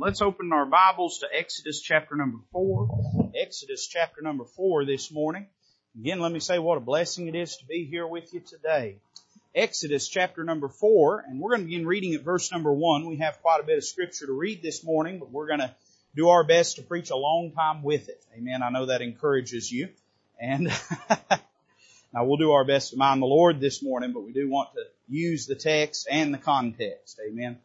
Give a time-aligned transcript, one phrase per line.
[0.00, 3.32] Let's open our Bibles to Exodus chapter number four.
[3.38, 5.46] Exodus chapter number four this morning.
[5.94, 8.96] Again, let me say what a blessing it is to be here with you today.
[9.54, 13.04] Exodus chapter number four, and we're going to begin reading at verse number one.
[13.08, 15.74] We have quite a bit of scripture to read this morning, but we're going to
[16.16, 18.24] do our best to preach a long time with it.
[18.34, 18.62] Amen.
[18.62, 19.90] I know that encourages you.
[20.40, 20.72] And
[22.14, 24.70] now we'll do our best to mind the Lord this morning, but we do want
[24.72, 27.20] to use the text and the context.
[27.22, 27.58] Amen.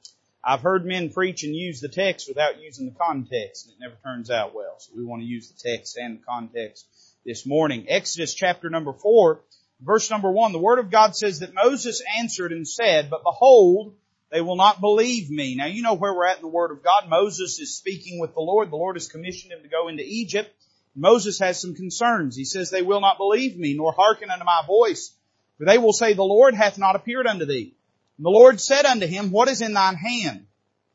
[0.48, 3.96] I've heard men preach and use the text without using the context, and it never
[4.04, 4.75] turns out well.
[4.78, 6.86] So we want to use the text and the context
[7.25, 7.87] this morning.
[7.89, 9.42] Exodus chapter number four,
[9.82, 13.96] verse number one, the Word of God says that Moses answered and said, But behold,
[14.32, 15.56] they will not believe me.
[15.56, 17.09] Now you know where we're at in the Word of God.
[17.09, 18.70] Moses is speaking with the Lord.
[18.70, 20.51] The Lord has commissioned him to go into Egypt.
[20.96, 22.36] Moses has some concerns.
[22.36, 25.12] He says, They will not believe me, nor hearken unto my voice.
[25.57, 27.73] For they will say, The Lord hath not appeared unto thee.
[28.18, 30.46] And the Lord said unto him, What is in thine hand?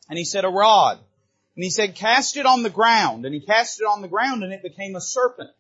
[0.09, 0.99] And he said, A rod.
[1.57, 3.27] And he said, Cast it on the ground.
[3.27, 5.51] And he cast it on the ground, and it became a serpent.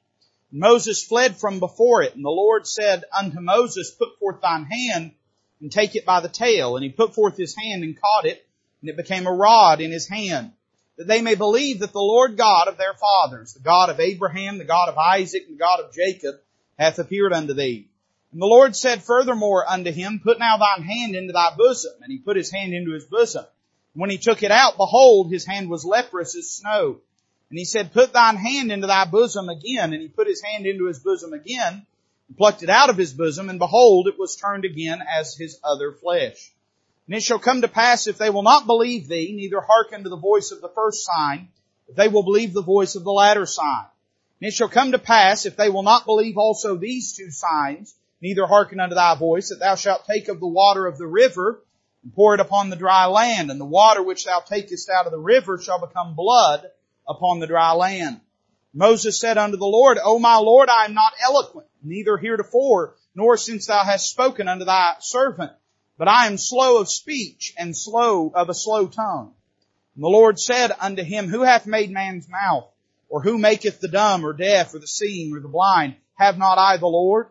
[0.50, 2.14] And Moses fled from before it.
[2.14, 5.12] And the Lord said unto Moses, Put forth thine hand,
[5.60, 6.76] and take it by the tail.
[6.76, 8.46] And he put forth his hand and caught it,
[8.80, 10.52] and it became a rod in his hand.
[10.96, 14.58] That they may believe that the Lord God of their fathers, the God of Abraham,
[14.58, 16.36] the God of Isaac, and the God of Jacob,
[16.78, 17.89] hath appeared unto thee.
[18.32, 21.92] And the Lord said furthermore unto him, Put now thine hand into thy bosom.
[22.02, 23.44] And he put his hand into his bosom.
[23.94, 27.00] And when he took it out, behold, his hand was leprous as snow.
[27.50, 29.92] And he said, Put thine hand into thy bosom again.
[29.92, 31.84] And he put his hand into his bosom again,
[32.28, 35.58] and plucked it out of his bosom, and behold, it was turned again as his
[35.64, 36.52] other flesh.
[37.08, 40.08] And it shall come to pass if they will not believe thee, neither hearken to
[40.08, 41.48] the voice of the first sign,
[41.88, 43.86] if they will believe the voice of the latter sign.
[44.40, 47.96] And it shall come to pass if they will not believe also these two signs,
[48.20, 51.62] neither hearken unto thy voice, that thou shalt take of the water of the river
[52.02, 55.12] and pour it upon the dry land, and the water which thou takest out of
[55.12, 56.64] the river shall become blood
[57.08, 58.20] upon the dry land.
[58.72, 63.36] Moses said unto the Lord, O my Lord, I am not eloquent, neither heretofore, nor
[63.36, 65.52] since thou hast spoken unto thy servant,
[65.98, 69.34] but I am slow of speech and slow of a slow tongue.
[69.94, 72.68] And the Lord said unto him, Who hath made man's mouth?
[73.08, 75.96] Or who maketh the dumb or deaf or the seeing or the blind?
[76.14, 77.26] Have not I the Lord?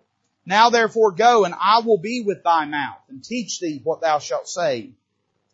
[0.49, 4.17] Now therefore go, and I will be with thy mouth, and teach thee what thou
[4.17, 4.89] shalt say.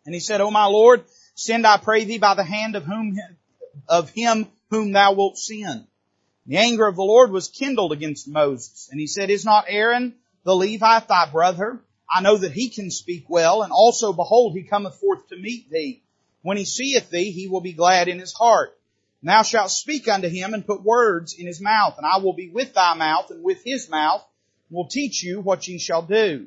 [0.06, 3.14] And he said, O my Lord, send I pray thee by the hand of whom,
[3.90, 5.86] of him whom thou wilt send.
[6.46, 10.14] The anger of the Lord was kindled against Moses, and he said, Is not Aaron
[10.44, 11.78] the Levite thy brother?
[12.10, 15.68] I know that he can speak well, and also behold, he cometh forth to meet
[15.70, 16.04] thee.
[16.40, 18.74] When he seeth thee, he will be glad in his heart.
[19.22, 22.48] Thou shalt speak unto him and put words in his mouth, and I will be
[22.48, 24.24] with thy mouth and with his mouth,
[24.70, 26.46] will teach you what ye shall do.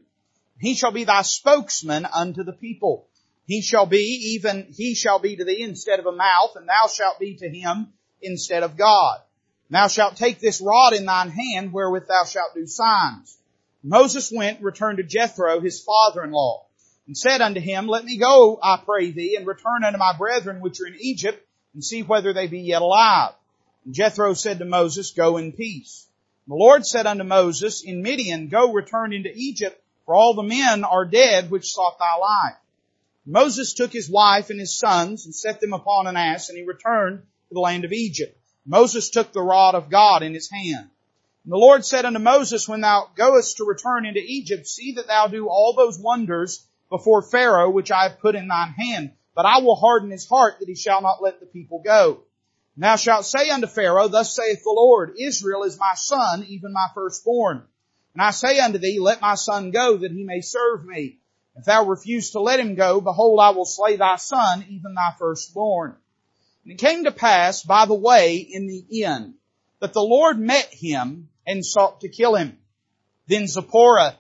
[0.60, 3.08] He shall be thy spokesman unto the people.
[3.46, 6.88] He shall be, even he shall be to thee instead of a mouth, and thou
[6.88, 9.22] shalt be to him instead of God.
[9.70, 13.38] Thou shalt take this rod in thine hand wherewith thou shalt do signs.
[13.84, 16.66] Moses went, returned to Jethro, his father-in-law,
[17.08, 20.60] and said unto him, Let me go, I pray thee, and return unto my brethren
[20.60, 21.44] which are in Egypt,
[21.74, 23.34] and see whether they be yet alive.
[23.86, 26.08] And Jethro said to Moses, Go in peace.
[26.50, 30.84] The Lord said unto Moses, In Midian, go return into Egypt, for all the men
[30.84, 32.58] are dead which sought thy life.
[33.24, 36.64] Moses took his wife and his sons and set them upon an ass, and he
[36.64, 38.36] returned to the land of Egypt.
[38.66, 40.90] Moses took the rod of God in his hand.
[41.44, 45.06] And the Lord said unto Moses, When thou goest to return into Egypt, see that
[45.06, 49.12] thou do all those wonders before Pharaoh which I have put in thine hand.
[49.36, 52.24] But I will harden his heart that he shall not let the people go.
[52.78, 56.88] Thou shalt say unto Pharaoh, Thus saith the Lord, Israel is my son, even my
[56.94, 57.64] firstborn.
[58.14, 61.18] And I say unto thee, Let my son go, that he may serve me.
[61.56, 65.14] If thou refuse to let him go, behold, I will slay thy son, even thy
[65.18, 65.96] firstborn.
[66.64, 69.36] And it came to pass by the way in the inn
[69.80, 72.58] that the Lord met him and sought to kill him.
[73.28, 74.18] Then Zipporah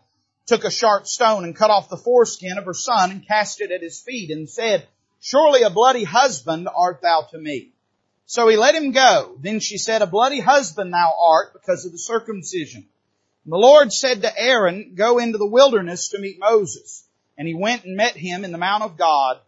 [0.48, 3.72] took a sharp stone and cut off the foreskin of her son and cast it
[3.72, 4.88] at his feet and said,
[5.22, 7.74] Surely a bloody husband art thou to me.
[8.30, 9.40] So he let him go.
[9.42, 12.86] Then she said, A bloody husband thou art because of the circumcision.
[13.44, 17.08] And the Lord said to Aaron, Go into the wilderness to meet Moses.
[17.40, 19.40] And he went and met him in the mount of God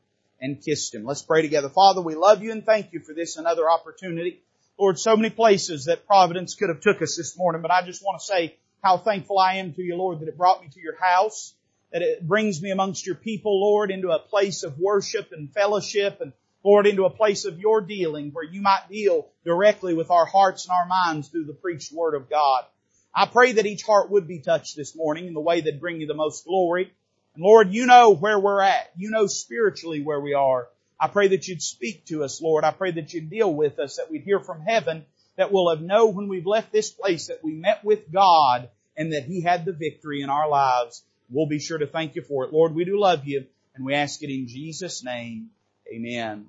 [0.41, 1.05] and kissed him.
[1.05, 1.69] Let's pray together.
[1.69, 4.41] Father, we love you and thank you for this another opportunity.
[4.79, 8.03] Lord, so many places that Providence could have took us this morning, but I just
[8.03, 10.81] want to say how thankful I am to you, Lord, that it brought me to
[10.81, 11.53] your house,
[11.91, 16.19] that it brings me amongst your people, Lord, into a place of worship and fellowship
[16.19, 20.25] and Lord, into a place of your dealing where you might deal directly with our
[20.25, 22.65] hearts and our minds through the preached word of God.
[23.13, 25.99] I pray that each heart would be touched this morning in the way that bring
[25.99, 26.93] you the most glory.
[27.33, 28.91] And Lord, you know where we're at.
[28.95, 30.67] You know spiritually where we are.
[30.99, 32.63] I pray that you'd speak to us, Lord.
[32.63, 35.05] I pray that you'd deal with us, that we'd hear from heaven,
[35.37, 39.13] that we'll have know when we've left this place that we met with God and
[39.13, 41.03] that He had the victory in our lives.
[41.29, 42.53] We'll be sure to thank you for it.
[42.53, 45.49] Lord, we do love you and we ask it in Jesus' name.
[45.91, 46.45] Amen.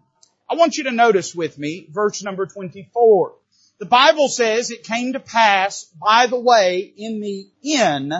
[0.48, 3.34] I want you to notice with me verse number 24.
[3.78, 8.12] The Bible says it came to pass by the way in the inn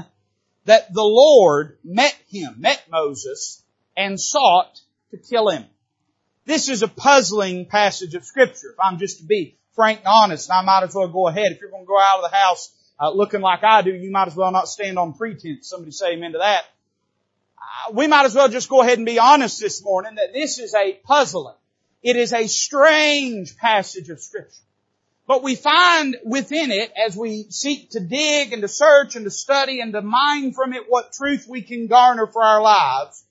[0.65, 3.63] that the Lord met him, met Moses,
[3.97, 4.81] and sought
[5.13, 5.65] to kill him.
[6.45, 8.73] This is a puzzling passage of scripture.
[8.73, 11.53] If I'm just to be frank and honest, I might as well go ahead.
[11.53, 14.11] If you're going to go out of the house uh, looking like I do, you
[14.11, 15.69] might as well not stand on pretense.
[15.69, 16.65] Somebody say amen to that.
[17.93, 20.75] We might as well just go ahead and be honest this morning that this is
[20.75, 21.55] a puzzling.
[22.03, 24.63] It is a strange passage of scripture.
[25.27, 29.31] But we find within it, as we seek to dig and to search and to
[29.31, 33.25] study and to mine from it what truth we can garner for our lives,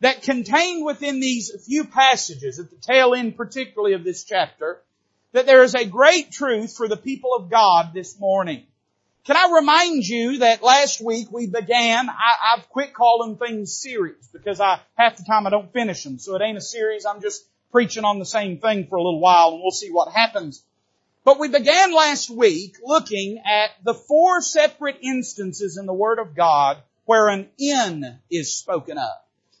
[0.00, 4.82] that contained within these few passages, at the tail end particularly of this chapter,
[5.32, 8.66] that there is a great truth for the people of God this morning.
[9.26, 14.28] Can I remind you that last week we began, I, have quit calling things series
[14.32, 16.20] because I, half the time I don't finish them.
[16.20, 19.18] So it ain't a series, I'm just preaching on the same thing for a little
[19.18, 20.62] while and we'll see what happens.
[21.24, 26.36] But we began last week looking at the four separate instances in the Word of
[26.36, 29.10] God where an inn is spoken of.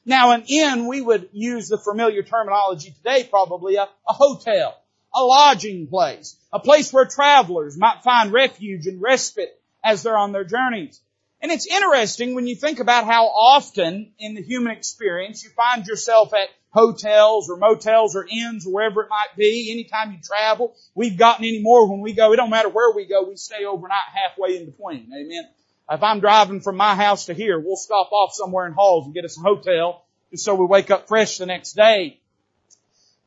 [0.04, 4.76] Now an inn, we would use the familiar terminology today probably a, a hotel
[5.16, 10.32] a lodging place, a place where travelers might find refuge and respite as they're on
[10.32, 11.00] their journeys.
[11.40, 15.86] And it's interesting when you think about how often in the human experience you find
[15.86, 19.70] yourself at hotels or motels or inns or wherever it might be.
[19.72, 22.32] Anytime you travel, we've gotten any more when we go.
[22.32, 25.10] It don't matter where we go, we stay overnight halfway in between.
[25.14, 25.48] Amen.
[25.90, 29.14] If I'm driving from my house to here, we'll stop off somewhere in Halls and
[29.14, 32.18] get us a hotel just so we wake up fresh the next day.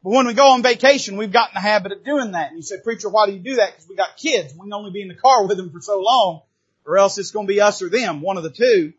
[0.03, 2.49] But when we go on vacation, we've gotten the habit of doing that.
[2.49, 3.71] And you say, preacher, why do you do that?
[3.73, 4.53] Because we got kids.
[4.53, 6.41] We can only be in the car with them for so long,
[6.85, 8.93] or else it's going to be us or them, one of the two.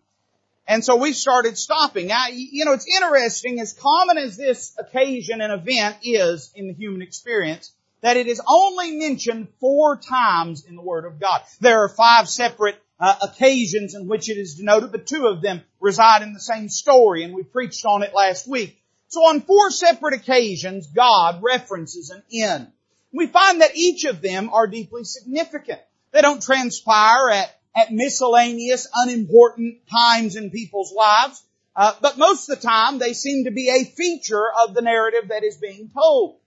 [0.68, 2.06] And so we started stopping.
[2.06, 6.74] Now, you know, it's interesting, as common as this occasion and event is in the
[6.74, 11.42] human experience, that it is only mentioned four times in the Word of God.
[11.60, 15.62] There are five separate uh, occasions in which it is denoted, but two of them
[15.80, 18.79] reside in the same story, and we preached on it last week.
[19.10, 22.72] So on four separate occasions, God references an inn.
[23.12, 25.80] We find that each of them are deeply significant.
[26.12, 31.42] They don't transpire at, at miscellaneous, unimportant times in people's lives,
[31.74, 35.30] uh, but most of the time they seem to be a feature of the narrative
[35.30, 36.38] that is being told.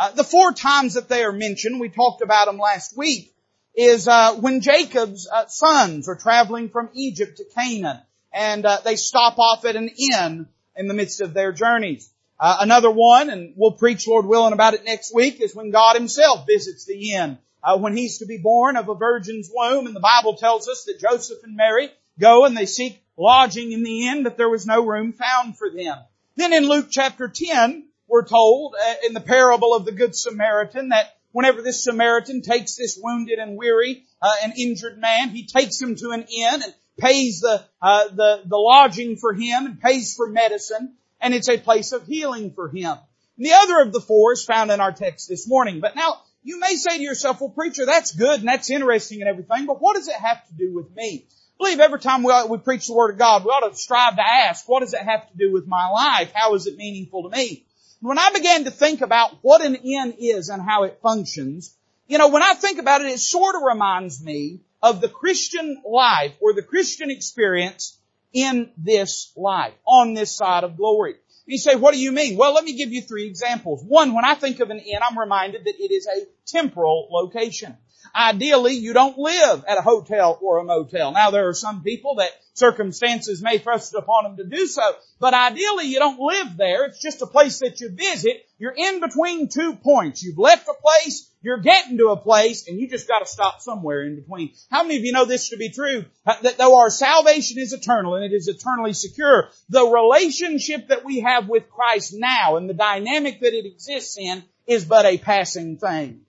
[0.00, 3.34] Uh, the four times that they are mentioned, we talked about them last week,
[3.74, 8.00] is uh, when Jacob's uh, sons are traveling from Egypt to Canaan,
[8.32, 10.46] and uh, they stop off at an inn
[10.76, 12.11] in the midst of their journeys.
[12.42, 15.94] Uh, another one, and we'll preach, Lord willing, about it next week, is when God
[15.94, 17.38] Himself visits the inn.
[17.62, 20.82] Uh, when He's to be born of a virgin's womb, and the Bible tells us
[20.86, 24.66] that Joseph and Mary go and they seek lodging in the inn, but there was
[24.66, 25.96] no room found for them.
[26.34, 30.88] Then in Luke chapter 10, we're told uh, in the parable of the Good Samaritan
[30.88, 35.80] that whenever this Samaritan takes this wounded and weary uh, and injured man, he takes
[35.80, 40.16] him to an inn and pays the, uh, the the lodging for him and pays
[40.16, 42.98] for medicine and it's a place of healing for him.
[43.36, 45.80] And the other of the four is found in our text this morning.
[45.80, 49.30] But now, you may say to yourself, well preacher, that's good and that's interesting and
[49.30, 51.26] everything, but what does it have to do with me?
[51.28, 54.16] I believe every time we, we preach the Word of God, we ought to strive
[54.16, 56.32] to ask, what does it have to do with my life?
[56.34, 57.64] How is it meaningful to me?
[58.00, 61.76] When I began to think about what an inn is and how it functions,
[62.08, 65.80] you know, when I think about it, it sort of reminds me of the Christian
[65.88, 67.96] life or the Christian experience
[68.32, 71.16] in this life, on this side of glory.
[71.46, 72.36] You say, what do you mean?
[72.36, 73.82] Well, let me give you three examples.
[73.84, 77.76] One, when I think of an inn, I'm reminded that it is a temporal location.
[78.14, 81.12] Ideally, you don't live at a hotel or a motel.
[81.12, 84.82] Now, there are some people that circumstances may thrust upon them to do so,
[85.18, 86.84] but ideally you don't live there.
[86.84, 88.46] It's just a place that you visit.
[88.58, 90.22] You're in between two points.
[90.22, 94.02] You've left a place, you're getting to a place, and you just gotta stop somewhere
[94.02, 94.52] in between.
[94.70, 96.04] How many of you know this to be true?
[96.26, 101.20] That though our salvation is eternal and it is eternally secure, the relationship that we
[101.20, 105.78] have with Christ now and the dynamic that it exists in is but a passing
[105.78, 106.20] thing.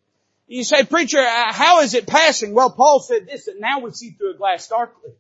[0.48, 2.54] You say, preacher, uh, how is it passing?
[2.54, 5.12] Well, Paul said this, that now we see through a glass darkly,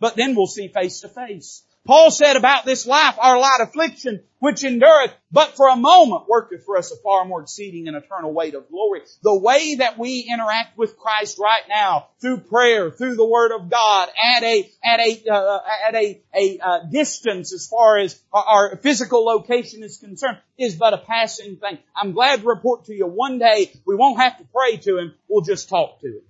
[0.00, 1.62] but then we'll see face to face.
[1.84, 6.64] Paul said about this life, our light affliction, which endureth, but for a moment worketh
[6.64, 9.00] for us a far more exceeding and eternal weight of glory.
[9.22, 13.68] The way that we interact with Christ right now, through prayer, through the Word of
[13.68, 15.58] God, at a, at a, uh,
[15.88, 20.94] at a, a uh, distance as far as our physical location is concerned, is but
[20.94, 21.78] a passing thing.
[21.96, 25.14] I'm glad to report to you one day we won't have to pray to Him,
[25.26, 26.22] we'll just talk to Him.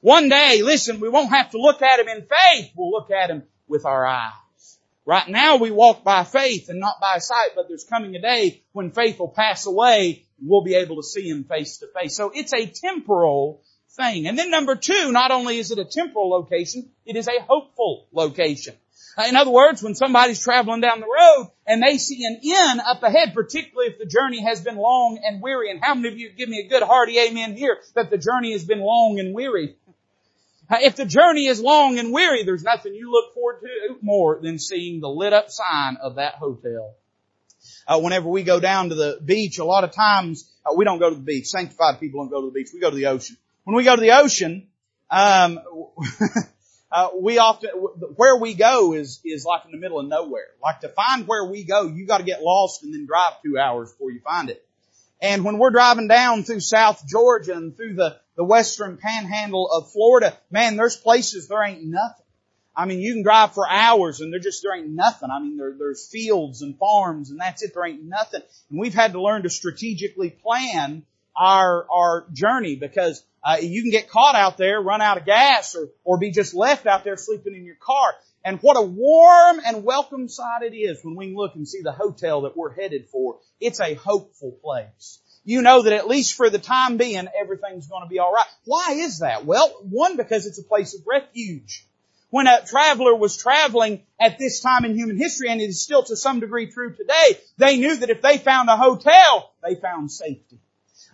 [0.00, 3.30] One day, listen, we won't have to look at Him in faith, we'll look at
[3.30, 4.32] Him with our eyes.
[5.06, 8.64] Right now we walk by faith and not by sight, but there's coming a day
[8.72, 12.16] when faith will pass away and we'll be able to see Him face to face.
[12.16, 13.62] So it's a temporal
[13.96, 14.26] thing.
[14.26, 18.08] And then number two, not only is it a temporal location, it is a hopeful
[18.12, 18.74] location.
[19.28, 23.02] In other words, when somebody's traveling down the road and they see an inn up
[23.02, 26.30] ahead, particularly if the journey has been long and weary, and how many of you
[26.30, 29.76] give me a good hearty amen here that the journey has been long and weary?
[30.70, 34.58] If the journey is long and weary, there's nothing you look forward to more than
[34.58, 36.94] seeing the lit up sign of that hotel.
[37.86, 40.98] Uh, whenever we go down to the beach, a lot of times uh, we don't
[40.98, 41.46] go to the beach.
[41.46, 42.70] Sanctified people don't go to the beach.
[42.74, 43.36] We go to the ocean.
[43.64, 44.68] When we go to the ocean,
[45.10, 45.60] um,
[46.92, 47.70] uh, we often
[48.16, 50.48] where we go is is like in the middle of nowhere.
[50.62, 53.58] Like to find where we go, you got to get lost and then drive two
[53.58, 54.64] hours before you find it.
[55.20, 59.90] And when we're driving down through South Georgia and through the, the western panhandle of
[59.90, 62.24] Florida, man, there's places there ain't nothing.
[62.76, 65.30] I mean, you can drive for hours and there just, there ain't nothing.
[65.30, 67.72] I mean, there, there's fields and farms and that's it.
[67.74, 68.42] There ain't nothing.
[68.70, 73.90] And we've had to learn to strategically plan our, our journey because uh, you can
[73.90, 77.16] get caught out there, run out of gas or, or be just left out there
[77.16, 78.14] sleeping in your car.
[78.44, 81.92] And what a warm and welcome sight it is when we look and see the
[81.92, 83.38] hotel that we're headed for.
[83.58, 85.20] It's a hopeful place.
[85.46, 88.48] You know that at least for the time being, everything's going to be alright.
[88.64, 89.46] Why is that?
[89.46, 91.86] Well, one, because it's a place of refuge.
[92.30, 96.02] When a traveler was traveling at this time in human history, and it is still
[96.02, 100.10] to some degree true today, they knew that if they found a hotel, they found
[100.10, 100.58] safety.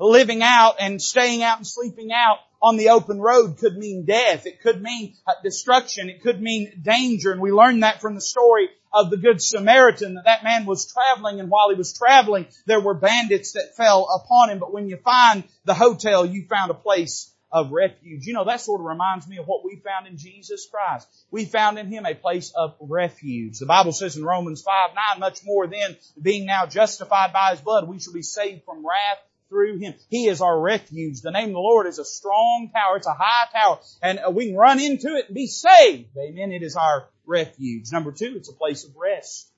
[0.00, 4.46] Living out and staying out and sleeping out on the open road could mean death.
[4.46, 6.08] It could mean destruction.
[6.08, 7.32] It could mean danger.
[7.32, 10.92] And we learned that from the story of the Good Samaritan that that man was
[10.92, 14.58] traveling and while he was traveling, there were bandits that fell upon him.
[14.58, 18.26] But when you find the hotel, you found a place of refuge.
[18.26, 21.06] You know, that sort of reminds me of what we found in Jesus Christ.
[21.30, 23.58] We found in Him a place of refuge.
[23.58, 27.60] The Bible says in Romans 5, 9, much more than being now justified by His
[27.60, 29.18] blood, we shall be saved from wrath
[29.50, 29.94] through Him.
[30.08, 31.20] He is our refuge.
[31.20, 32.96] The name of the Lord is a strong tower.
[32.96, 33.80] It's a high tower.
[34.02, 36.08] And uh, we can run into it and be saved.
[36.16, 36.52] Amen.
[36.52, 37.92] It is our refuge.
[37.92, 39.48] Number two, it's a place of rest.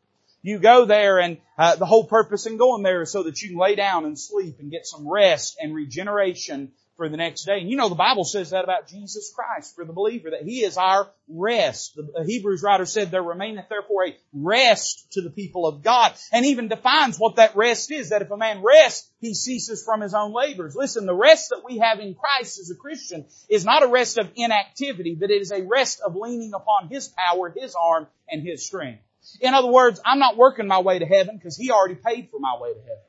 [0.43, 3.51] You go there and uh, the whole purpose in going there is so that you
[3.51, 7.61] can lay down and sleep and get some rest and regeneration for the next day.
[7.61, 10.61] And you know the Bible says that about Jesus Christ for the believer, that He
[10.61, 11.97] is our rest.
[11.97, 16.47] The Hebrews writer said there remaineth therefore a rest to the people of God and
[16.47, 20.15] even defines what that rest is, that if a man rests, he ceases from his
[20.15, 20.77] own labors.
[20.77, 24.19] Listen, the rest that we have in Christ as a Christian is not a rest
[24.19, 28.43] of inactivity, but it is a rest of leaning upon His power, His arm, and
[28.43, 29.03] His strength.
[29.41, 32.39] In other words, I'm not working my way to heaven because He already paid for
[32.39, 33.03] my way to heaven.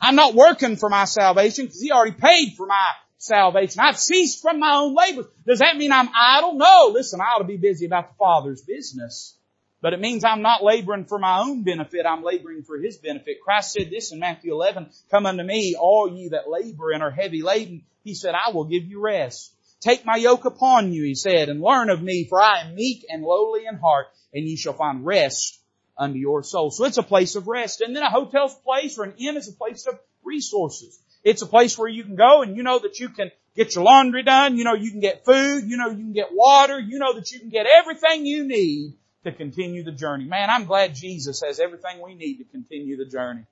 [0.00, 3.80] I'm not working for my salvation because He already paid for my salvation.
[3.80, 5.26] I've ceased from my own labors.
[5.46, 6.54] Does that mean I'm idle?
[6.54, 6.90] No.
[6.92, 9.34] Listen, I ought to be busy about the Father's business.
[9.80, 12.04] But it means I'm not laboring for my own benefit.
[12.04, 13.40] I'm laboring for His benefit.
[13.44, 17.12] Christ said this in Matthew 11, come unto me, all ye that labor and are
[17.12, 17.84] heavy laden.
[18.02, 19.54] He said, I will give you rest.
[19.80, 23.06] Take my yoke upon you, he said, and learn of me, for I am meek
[23.08, 25.60] and lowly in heart, and ye shall find rest
[25.96, 26.72] unto your soul.
[26.72, 27.80] So it's a place of rest.
[27.80, 30.98] And then a hotel's place or an inn is a place of resources.
[31.24, 33.84] It's a place where you can go and you know that you can get your
[33.84, 34.56] laundry done.
[34.56, 35.64] You know you can get food.
[35.64, 36.78] You know you can get water.
[36.78, 38.94] You know that you can get everything you need
[39.24, 40.24] to continue the journey.
[40.24, 43.44] Man, I'm glad Jesus has everything we need to continue the journey.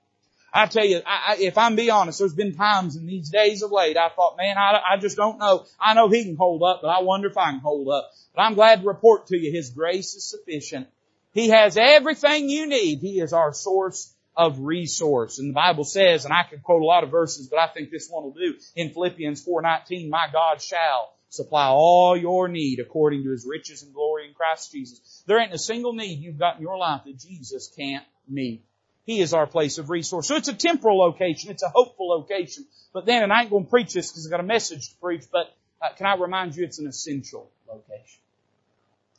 [0.53, 3.61] I tell you, I, I, if I'm be honest, there's been times in these days
[3.63, 5.65] of late I thought, man, I, I just don't know.
[5.79, 8.09] I know He can hold up, but I wonder if I can hold up.
[8.33, 10.87] But I'm glad to report to you His grace is sufficient.
[11.33, 12.99] He has everything you need.
[12.99, 15.39] He is our source of resource.
[15.39, 17.89] And the Bible says, and I could quote a lot of verses, but I think
[17.89, 18.53] this one will do.
[18.75, 23.93] In Philippians 4.19, my God shall supply all your need according to his riches and
[23.93, 25.23] glory in Christ Jesus.
[25.25, 28.63] There ain't a single need you've got in your life that Jesus can't meet.
[29.05, 30.27] He is our place of resource.
[30.27, 31.49] So it's a temporal location.
[31.49, 32.65] It's a hopeful location.
[32.93, 34.95] But then, and I ain't going to preach this because I've got a message to
[34.97, 38.19] preach, but uh, can I remind you it's an essential location.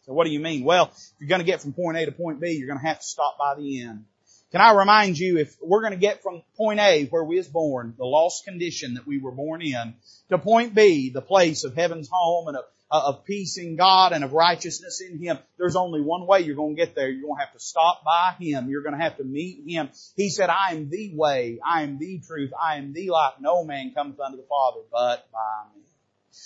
[0.06, 0.64] So what do you mean?
[0.64, 2.86] Well, if you're going to get from point A to point B, you're going to
[2.86, 4.04] have to stop by the inn.
[4.50, 7.48] Can I remind you, if we're going to get from point A, where we was
[7.48, 9.94] born, the lost condition that we were born in,
[10.30, 14.12] to point B, the place of heaven's home and of, uh, of peace in God
[14.12, 17.10] and of righteousness in Him, there's only one way you're going to get there.
[17.10, 18.70] You're going to have to stop by Him.
[18.70, 19.90] You're going to have to meet Him.
[20.16, 23.34] He said, I am the way, I am the truth, I am the life.
[23.40, 25.82] No man cometh unto the Father but by me.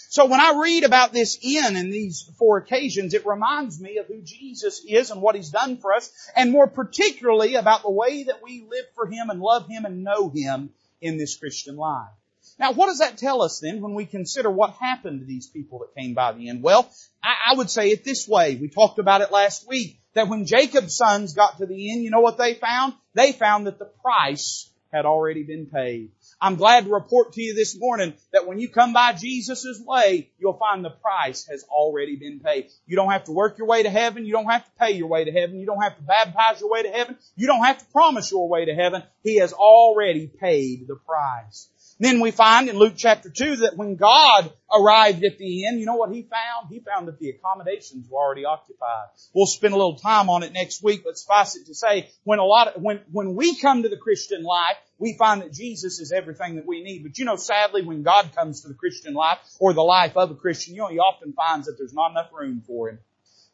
[0.09, 4.07] So when I read about this inn in these four occasions, it reminds me of
[4.07, 8.25] who Jesus is and what He's done for us, and more particularly about the way
[8.25, 10.71] that we live for Him and love Him and know Him
[11.01, 12.11] in this Christian life.
[12.59, 15.81] Now, what does that tell us then when we consider what happened to these people
[15.81, 16.63] that came by the inn?
[16.63, 16.91] Well,
[17.23, 18.57] I, I would say it this way.
[18.57, 22.11] We talked about it last week, that when Jacob's sons got to the inn, you
[22.11, 22.95] know what they found?
[23.15, 26.11] They found that the price had already been paid.
[26.43, 30.29] I'm glad to report to you this morning that when you come by Jesus' way,
[30.41, 32.67] you'll find the price has already been paid.
[32.85, 34.27] You don't have to work your way to heaven.
[34.27, 35.61] You don't have to pay your way to heaven.
[35.61, 37.17] You don't have to baptize your way to heaven.
[37.37, 39.05] You don't have to promise your way to heaven.
[39.23, 41.69] He has already paid the price.
[41.99, 45.87] Then we find in Luke chapter 2 that when God arrived at the inn, you
[45.87, 46.69] know what he found?
[46.71, 49.07] He found that the accommodations were already occupied.
[49.35, 52.39] We'll spend a little time on it next week, but suffice it to say, when
[52.39, 56.01] a lot of, when, when we come to the Christian life, we find that Jesus
[56.01, 57.03] is everything that we need.
[57.03, 60.31] But you know, sadly, when God comes to the Christian life, or the life of
[60.31, 62.99] a Christian, you know, he often finds that there's not enough room for him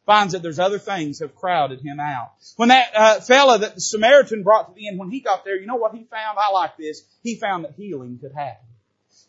[0.09, 2.31] finds that there's other things have crowded him out.
[2.55, 5.55] When that uh, fella that the Samaritan brought to the inn, when he got there,
[5.55, 6.39] you know what he found?
[6.39, 7.03] I like this.
[7.21, 8.65] He found that healing could happen.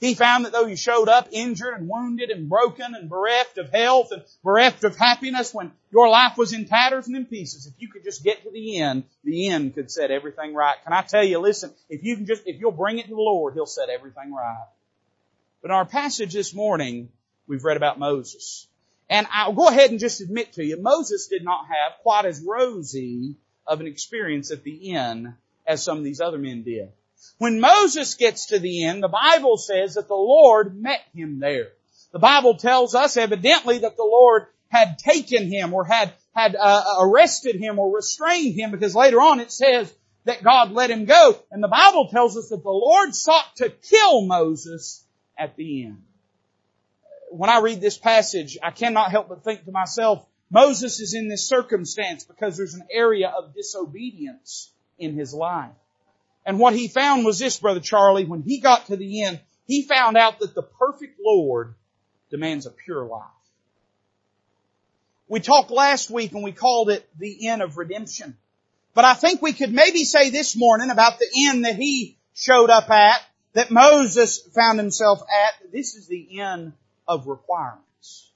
[0.00, 3.68] He found that though you showed up injured and wounded and broken and bereft of
[3.70, 7.74] health and bereft of happiness when your life was in tatters and in pieces, if
[7.76, 10.76] you could just get to the end, the end could set everything right.
[10.82, 13.20] Can I tell you, listen, if you can just, if you'll bring it to the
[13.20, 14.64] Lord, He'll set everything right.
[15.60, 17.10] But in our passage this morning,
[17.46, 18.66] we've read about Moses.
[19.10, 22.40] And I'll go ahead and just admit to you, Moses did not have quite as
[22.46, 23.34] rosy
[23.66, 25.34] of an experience at the end
[25.66, 26.92] as some of these other men did.
[27.38, 31.72] When Moses gets to the end, the Bible says that the Lord met him there.
[32.12, 36.84] The Bible tells us evidently that the Lord had taken him or had had uh,
[37.00, 39.92] arrested him or restrained him because later on it says
[40.24, 41.36] that God let him go.
[41.50, 45.04] And the Bible tells us that the Lord sought to kill Moses
[45.36, 46.02] at the end
[47.30, 51.28] when I read this passage, I cannot help but think to myself, Moses is in
[51.28, 55.70] this circumstance because there's an area of disobedience in his life.
[56.44, 59.82] And what he found was this, Brother Charlie, when he got to the end, he
[59.82, 61.74] found out that the perfect Lord
[62.30, 63.26] demands a pure life.
[65.28, 68.36] We talked last week and we called it the end of redemption.
[68.94, 72.70] But I think we could maybe say this morning about the end that he showed
[72.70, 75.72] up at, that Moses found himself at.
[75.72, 76.72] This is the end
[77.06, 78.30] of requirements.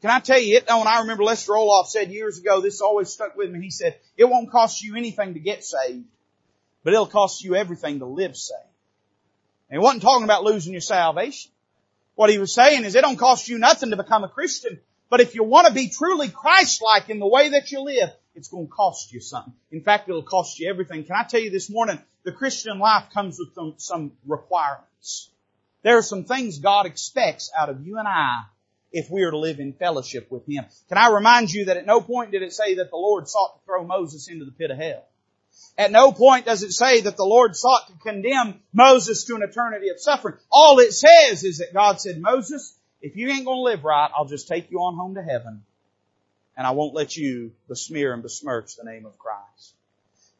[0.00, 2.80] Can I tell you, it, oh, when I remember Lester Roloff said years ago, this
[2.80, 3.60] always stuck with me.
[3.62, 6.04] He said, it won't cost you anything to get saved,
[6.82, 8.60] but it'll cost you everything to live saved.
[9.70, 11.50] And he wasn't talking about losing your salvation.
[12.16, 15.20] What he was saying is it don't cost you nothing to become a Christian, but
[15.20, 18.66] if you want to be truly Christ-like in the way that you live, it's going
[18.66, 19.54] to cost you something.
[19.72, 21.04] In fact, it'll cost you everything.
[21.04, 25.30] Can I tell you this morning, the Christian life comes with some requirements.
[25.84, 28.44] There are some things God expects out of you and I
[28.90, 30.64] if we are to live in fellowship with Him.
[30.88, 33.58] Can I remind you that at no point did it say that the Lord sought
[33.58, 35.04] to throw Moses into the pit of hell.
[35.76, 39.42] At no point does it say that the Lord sought to condemn Moses to an
[39.42, 40.36] eternity of suffering.
[40.50, 44.24] All it says is that God said, Moses, if you ain't gonna live right, I'll
[44.24, 45.62] just take you on home to heaven
[46.56, 49.74] and I won't let you besmear and besmirch the name of Christ.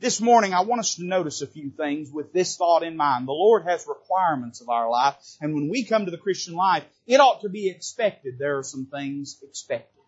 [0.05, 3.27] This morning, I want us to notice a few things with this thought in mind.
[3.27, 6.85] The Lord has requirements of our life, and when we come to the Christian life,
[7.07, 8.39] it ought to be expected.
[8.39, 10.03] There are some things expected.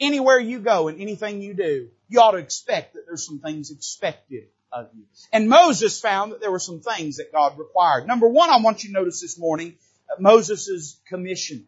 [0.00, 3.70] Anywhere you go and anything you do, you ought to expect that there's some things
[3.70, 5.04] expected of you.
[5.30, 8.06] And Moses found that there were some things that God required.
[8.06, 9.76] Number one, I want you to notice this morning,
[10.10, 11.66] uh, Moses' commission.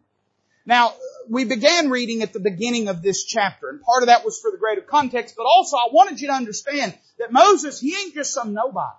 [0.67, 0.93] Now,
[1.29, 4.51] we began reading at the beginning of this chapter, and part of that was for
[4.51, 8.33] the greater context, but also I wanted you to understand that Moses, he ain't just
[8.33, 8.97] some nobody.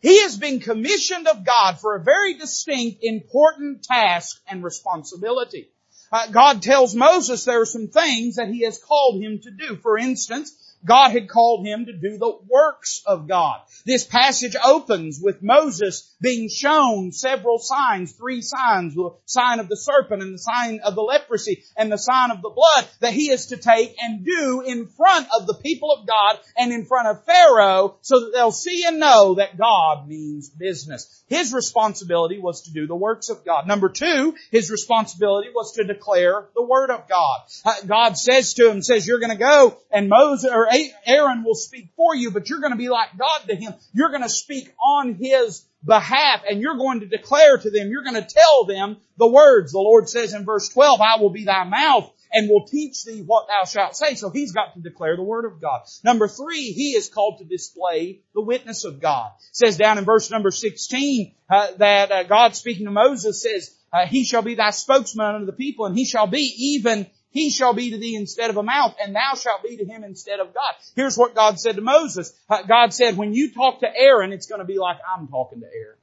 [0.00, 5.68] He has been commissioned of God for a very distinct, important task and responsibility.
[6.10, 9.76] Uh, God tells Moses there are some things that he has called him to do.
[9.76, 13.60] For instance, God had called him to do the works of God.
[13.84, 19.76] This passage opens with Moses being shown several signs, three signs, the sign of the
[19.76, 23.30] serpent and the sign of the leprosy and the sign of the blood that he
[23.30, 27.08] is to take and do in front of the people of God and in front
[27.08, 31.22] of Pharaoh so that they'll see and know that God means business.
[31.28, 33.66] His responsibility was to do the works of God.
[33.66, 37.40] Number two, his responsibility was to declare the word of God.
[37.64, 40.69] Uh, God says to him, says, you're going to go and Moses, or
[41.06, 43.74] Aaron will speak for you, but you're going to be like God to him.
[43.92, 48.04] You're going to speak on his behalf and you're going to declare to them, you're
[48.04, 49.72] going to tell them the words.
[49.72, 53.22] The Lord says in verse 12, I will be thy mouth and will teach thee
[53.22, 54.14] what thou shalt say.
[54.14, 55.82] So he's got to declare the word of God.
[56.04, 59.32] Number three, he is called to display the witness of God.
[59.50, 63.74] It says down in verse number 16 uh, that uh, God speaking to Moses says,
[63.92, 67.50] uh, he shall be thy spokesman unto the people and he shall be even he
[67.50, 70.40] shall be to thee instead of a mouth, and thou shalt be to him instead
[70.40, 70.74] of God.
[70.96, 72.32] Here's what God said to Moses.
[72.48, 75.60] Uh, God said, when you talk to Aaron, it's going to be like I'm talking
[75.60, 75.96] to Aaron.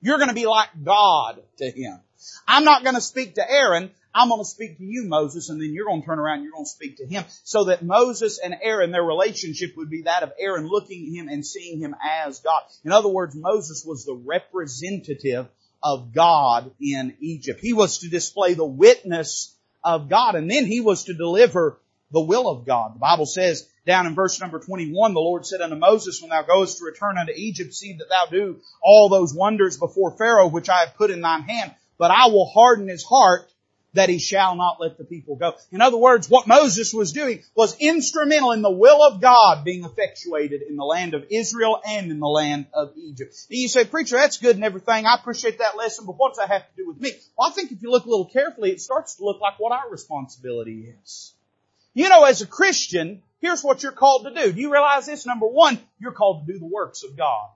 [0.00, 2.00] You're going to be like God to him.
[2.46, 3.90] I'm not going to speak to Aaron.
[4.14, 6.44] I'm going to speak to you, Moses, and then you're going to turn around and
[6.44, 7.24] you're going to speak to him.
[7.44, 11.28] So that Moses and Aaron, their relationship would be that of Aaron looking at him
[11.28, 12.62] and seeing him as God.
[12.84, 15.46] In other words, Moses was the representative
[15.82, 17.60] of God in Egypt.
[17.60, 19.54] He was to display the witness
[19.94, 21.78] of God and then he was to deliver
[22.10, 22.94] the will of God.
[22.94, 26.42] The Bible says down in verse number 21, the Lord said unto Moses, when thou
[26.42, 30.68] goest to return unto Egypt, see that thou do all those wonders before Pharaoh which
[30.68, 33.50] I have put in thine hand, but I will harden his heart
[33.94, 35.54] that he shall not let the people go.
[35.72, 39.84] In other words, what Moses was doing was instrumental in the will of God being
[39.84, 43.34] effectuated in the land of Israel and in the land of Egypt.
[43.50, 45.06] And you say, preacher, that's good and everything.
[45.06, 47.12] I appreciate that lesson, but what does that have to do with me?
[47.36, 49.72] Well, I think if you look a little carefully, it starts to look like what
[49.72, 51.34] our responsibility is.
[51.94, 54.52] You know, as a Christian, here's what you're called to do.
[54.52, 55.26] Do you realize this?
[55.26, 57.48] Number one, you're called to do the works of God.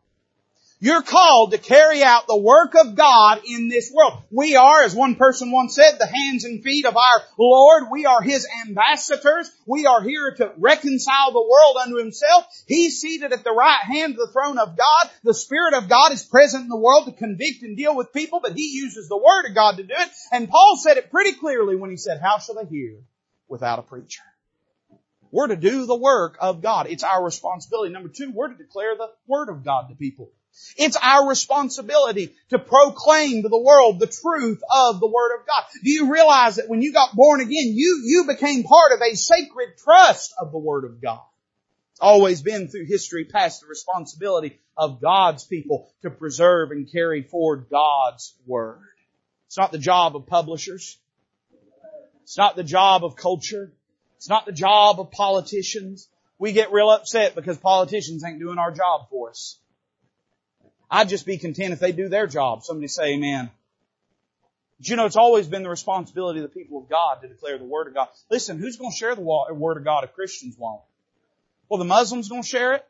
[0.85, 4.21] You're called to carry out the work of God in this world.
[4.33, 7.85] We are, as one person once said, the hands and feet of our Lord.
[7.89, 9.49] We are His ambassadors.
[9.65, 12.47] We are here to reconcile the world unto Himself.
[12.67, 15.11] He's seated at the right hand of the throne of God.
[15.23, 18.41] The Spirit of God is present in the world to convict and deal with people,
[18.43, 20.11] but He uses the Word of God to do it.
[20.33, 22.97] And Paul said it pretty clearly when he said, how shall they hear
[23.47, 24.23] without a preacher?
[25.31, 26.89] We're to do the work of God.
[26.89, 27.93] It's our responsibility.
[27.93, 30.33] Number two, we're to declare the Word of God to people.
[30.77, 35.65] It's our responsibility to proclaim to the world the truth of the Word of God.
[35.83, 39.15] Do you realize that when you got born again, you, you became part of a
[39.15, 41.23] sacred trust of the Word of God?
[41.93, 47.23] It's always been through history past the responsibility of God's people to preserve and carry
[47.23, 48.81] forward God's Word.
[49.47, 50.99] It's not the job of publishers.
[52.23, 53.73] It's not the job of culture.
[54.17, 56.09] It's not the job of politicians.
[56.39, 59.59] We get real upset because politicians ain't doing our job for us.
[60.93, 62.65] I'd just be content if they do their job.
[62.65, 63.51] Somebody say amen.
[64.79, 67.57] But you know, it's always been the responsibility of the people of God to declare
[67.57, 68.09] the Word of God.
[68.31, 70.83] Listen, who's going to share the Word of God if Christians won't?
[71.71, 72.85] Well, the Muslims going to share it.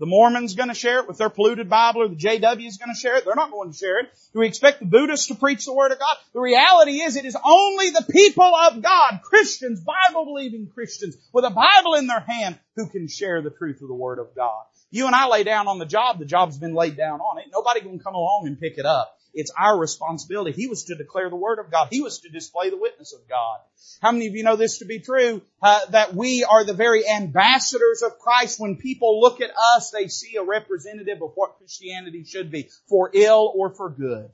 [0.00, 2.92] The Mormons going to share it with their polluted Bible or the JW is going
[2.92, 3.26] to share it.
[3.26, 4.10] They're not going to share it.
[4.32, 6.16] Do we expect the Buddhists to preach the Word of God?
[6.32, 11.44] The reality is it is only the people of God, Christians, Bible believing Christians with
[11.44, 14.64] a Bible in their hand who can share the truth of the Word of God.
[14.94, 17.46] You and I lay down on the job, the job's been laid down on it.
[17.52, 19.18] Nobody can come along and pick it up.
[19.32, 20.52] It's our responsibility.
[20.52, 21.88] He was to declare the word of God.
[21.90, 23.58] He was to display the witness of God.
[24.00, 25.42] How many of you know this to be true?
[25.60, 28.60] Uh, that we are the very ambassadors of Christ.
[28.60, 33.10] When people look at us, they see a representative of what Christianity should be, for
[33.12, 34.30] ill or for good.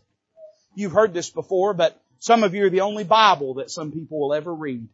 [0.75, 4.21] You've heard this before, but some of you are the only Bible that some people
[4.21, 4.87] will ever read.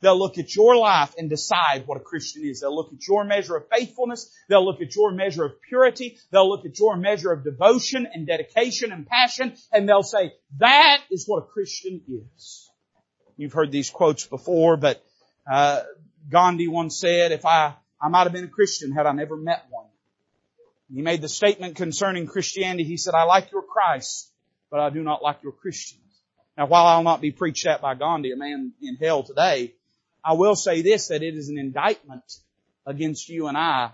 [0.00, 2.60] They'll look at your life and decide what a Christian is.
[2.60, 4.32] They'll look at your measure of faithfulness.
[4.48, 6.18] They'll look at your measure of purity.
[6.30, 11.02] They'll look at your measure of devotion and dedication and passion and they'll say, that
[11.10, 12.70] is what a Christian is.
[13.36, 15.04] You've heard these quotes before, but
[15.50, 15.82] uh,
[16.28, 19.66] Gandhi once said, if I, I might have been a Christian had I never met
[19.70, 19.86] one.
[20.92, 22.84] He made the statement concerning Christianity.
[22.84, 24.32] He said, I like your Christ,
[24.70, 26.02] but I do not like your Christians.
[26.56, 29.74] Now while I'll not be preached at by Gandhi, a man in hell today,
[30.24, 32.24] I will say this, that it is an indictment
[32.86, 33.90] against you and I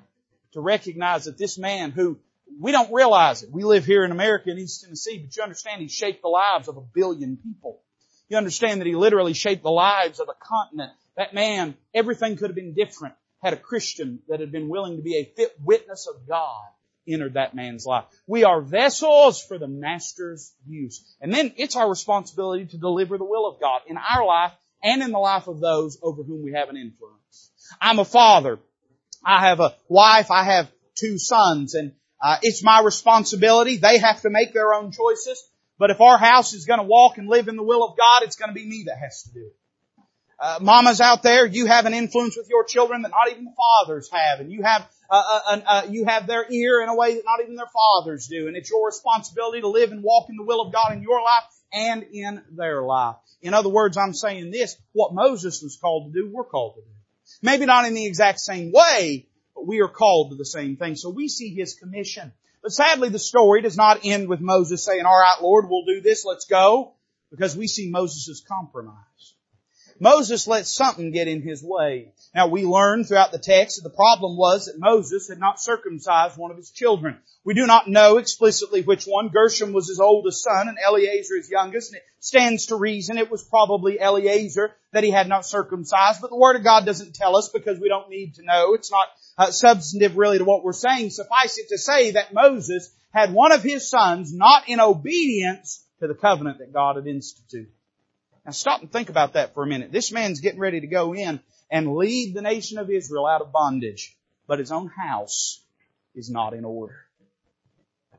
[0.52, 2.18] to recognize that this man who
[2.60, 3.50] we don't realize it.
[3.50, 6.68] We live here in America in East Tennessee, but you understand he shaped the lives
[6.68, 7.80] of a billion people.
[8.28, 10.92] You understand that he literally shaped the lives of a continent.
[11.16, 15.02] That man, everything could have been different had a Christian that had been willing to
[15.02, 16.64] be a fit witness of God
[17.06, 18.04] entered that man's life.
[18.26, 21.04] We are vessels for the Master's use.
[21.20, 24.52] And then it's our responsibility to deliver the will of God in our life
[24.84, 27.50] and in the life of those over whom we have an influence.
[27.80, 28.58] I'm a father.
[29.24, 30.30] I have a wife.
[30.30, 31.92] I have two sons and
[32.22, 33.78] uh, it's my responsibility.
[33.78, 35.42] They have to make their own choices.
[35.78, 38.22] But if our house is going to walk and live in the will of God,
[38.22, 39.56] it's going to be me that has to do it.
[40.38, 43.54] Uh, mamas out there, you have an influence with your children that not even the
[43.56, 47.14] fathers have, and you have uh, uh, uh, you have their ear in a way
[47.14, 50.36] that not even their fathers do, and it's your responsibility to live and walk in
[50.36, 53.16] the will of God in your life and in their life.
[53.42, 56.80] In other words, I'm saying this, what Moses was called to do, we're called to
[56.80, 56.88] do.
[57.42, 60.96] Maybe not in the exact same way, but we are called to the same thing.
[60.96, 62.32] So we see His commission.
[62.62, 66.24] But sadly the story does not end with Moses saying, alright Lord, we'll do this,
[66.24, 66.94] let's go.
[67.30, 69.33] Because we see Moses' compromise.
[70.00, 72.12] Moses let something get in his way.
[72.34, 76.36] Now we learn throughout the text that the problem was that Moses had not circumcised
[76.36, 77.18] one of his children.
[77.44, 79.28] We do not know explicitly which one.
[79.28, 83.30] Gershom was his oldest son and Eleazar his youngest, and it stands to reason it
[83.30, 87.36] was probably Eleazar that he had not circumcised, but the Word of God doesn't tell
[87.36, 88.74] us because we don't need to know.
[88.74, 91.10] It's not uh, substantive really to what we're saying.
[91.10, 96.08] Suffice it to say that Moses had one of his sons not in obedience to
[96.08, 97.68] the covenant that God had instituted.
[98.44, 99.90] Now stop and think about that for a minute.
[99.90, 103.52] This man's getting ready to go in and lead the nation of Israel out of
[103.52, 105.62] bondage, but his own house
[106.14, 106.96] is not in order.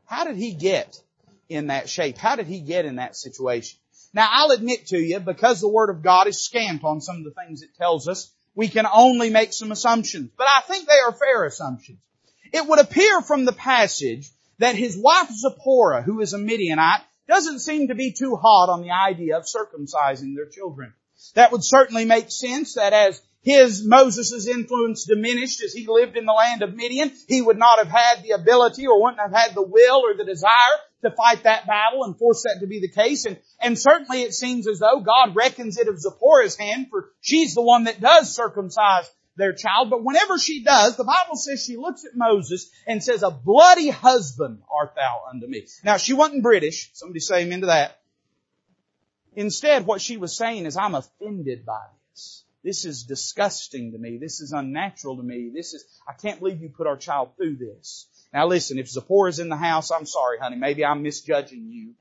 [0.05, 0.99] How did he get
[1.47, 2.17] in that shape?
[2.17, 3.79] How did he get in that situation?
[4.13, 7.23] Now I'll admit to you, because the Word of God is scant on some of
[7.23, 10.31] the things it tells us, we can only make some assumptions.
[10.37, 11.99] But I think they are fair assumptions.
[12.53, 17.59] It would appear from the passage that his wife Zipporah, who is a Midianite, doesn't
[17.59, 20.93] seem to be too hot on the idea of circumcising their children.
[21.33, 26.25] That would certainly make sense that as his, Moses' influence diminished as he lived in
[26.25, 29.53] the land of Midian, he would not have had the ability or wouldn't have had
[29.53, 32.89] the will or the desire to fight that battle and force that to be the
[32.89, 33.25] case.
[33.25, 37.53] And, and certainly it seems as though God reckons it of Zipporah's hand for she's
[37.53, 39.89] the one that does circumcise their child.
[39.89, 43.89] But whenever she does, the Bible says she looks at Moses and says, a bloody
[43.89, 45.65] husband art thou unto me.
[45.83, 46.91] Now she wasn't British.
[46.93, 47.99] Somebody say amen to that.
[49.35, 52.43] Instead, what she was saying is, I'm offended by this.
[52.63, 54.17] This is disgusting to me.
[54.17, 55.51] This is unnatural to me.
[55.53, 58.07] This is, I can't believe you put our child through this.
[58.33, 60.55] Now listen, if Zipporah's in the house, I'm sorry, honey.
[60.55, 61.93] Maybe I'm misjudging you.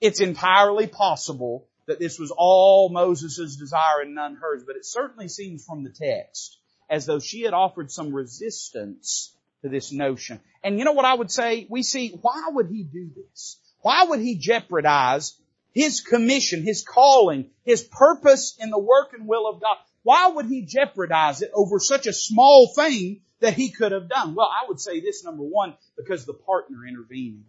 [0.00, 5.28] It's entirely possible that this was all Moses' desire and none hers, but it certainly
[5.28, 6.58] seems from the text
[6.92, 10.38] as though she had offered some resistance to this notion.
[10.62, 11.66] And you know what I would say?
[11.70, 13.56] We see, why would he do this?
[13.80, 15.34] Why would he jeopardize
[15.72, 19.76] his commission, his calling, his purpose in the work and will of God?
[20.02, 24.34] Why would he jeopardize it over such a small thing that he could have done?
[24.34, 27.44] Well, I would say this number one, because the partner intervened.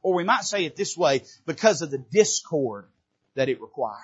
[0.00, 2.86] Or we might say it this way, because of the discord
[3.34, 3.98] that it required.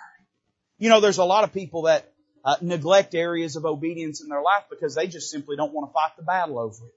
[0.77, 2.13] You know, there's a lot of people that
[2.45, 5.93] uh, neglect areas of obedience in their life because they just simply don't want to
[5.93, 6.95] fight the battle over it.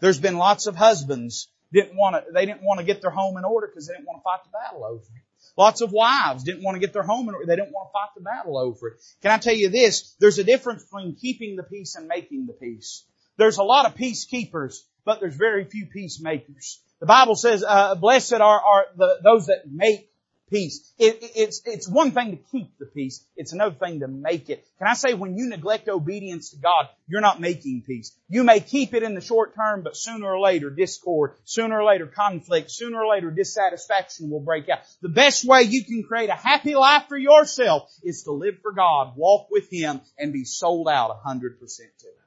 [0.00, 3.36] There's been lots of husbands didn't want to, they didn't want to get their home
[3.36, 5.22] in order because they didn't want to fight the battle over it.
[5.56, 7.46] Lots of wives didn't want to get their home in order.
[7.46, 8.94] They didn't want to fight the battle over it.
[9.22, 10.14] Can I tell you this?
[10.18, 13.04] There's a difference between keeping the peace and making the peace.
[13.36, 16.80] There's a lot of peacekeepers, but there's very few peacemakers.
[17.00, 20.10] The Bible says, uh, blessed are, are the, those that make
[20.50, 20.92] peace.
[20.98, 23.24] It, it's, it's one thing to keep the peace.
[23.36, 24.64] It's another thing to make it.
[24.78, 28.12] Can I say when you neglect obedience to God, you're not making peace.
[28.28, 31.84] You may keep it in the short term, but sooner or later discord, sooner or
[31.84, 34.80] later conflict, sooner or later dissatisfaction will break out.
[35.02, 38.72] The best way you can create a happy life for yourself is to live for
[38.72, 42.25] God, walk with Him, and be sold out a hundred percent to Him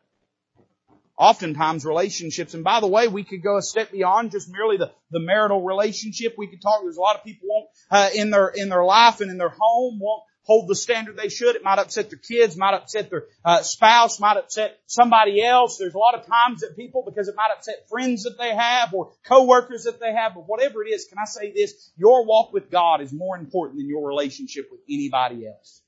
[1.20, 2.54] oftentimes relationships.
[2.54, 5.62] And by the way, we could go a step beyond just merely the, the marital
[5.62, 6.36] relationship.
[6.38, 9.20] We could talk, there's a lot of people won't, uh, in their, in their life
[9.20, 11.58] and in their home won't hold the standard they should.
[11.58, 15.78] It might upset their kids, might upset their uh, spouse, might upset somebody else.
[15.78, 18.94] There's a lot of times that people, because it might upset friends that they have
[18.94, 21.92] or coworkers that they have, but whatever it is, can I say this?
[21.98, 25.82] Your walk with God is more important than your relationship with anybody else.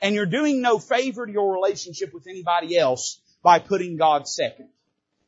[0.00, 4.68] And you're doing no favor to your relationship with anybody else by putting God second.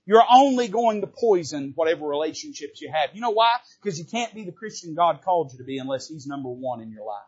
[0.06, 3.14] You're only going to poison whatever relationships you have.
[3.14, 3.56] You know why?
[3.82, 6.80] Because you can't be the Christian God called you to be unless He's number one
[6.80, 7.22] in your life.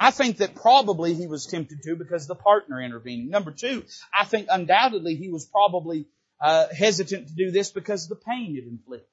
[0.00, 3.30] I think that probably he was tempted to because the partner intervening.
[3.30, 6.06] Number two, I think undoubtedly he was probably
[6.40, 9.08] uh, hesitant to do this because of the pain it inflicted.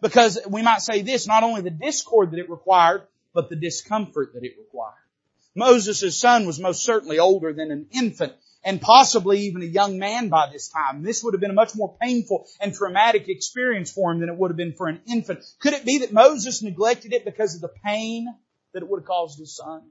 [0.00, 3.02] Because we might say this, not only the discord that it required,
[3.34, 4.94] but the discomfort that it required.
[5.54, 8.32] Moses' son was most certainly older than an infant
[8.64, 11.02] and possibly even a young man by this time.
[11.02, 14.36] This would have been a much more painful and traumatic experience for him than it
[14.36, 15.40] would have been for an infant.
[15.60, 18.26] Could it be that Moses neglected it because of the pain
[18.72, 19.82] that it would have caused his son?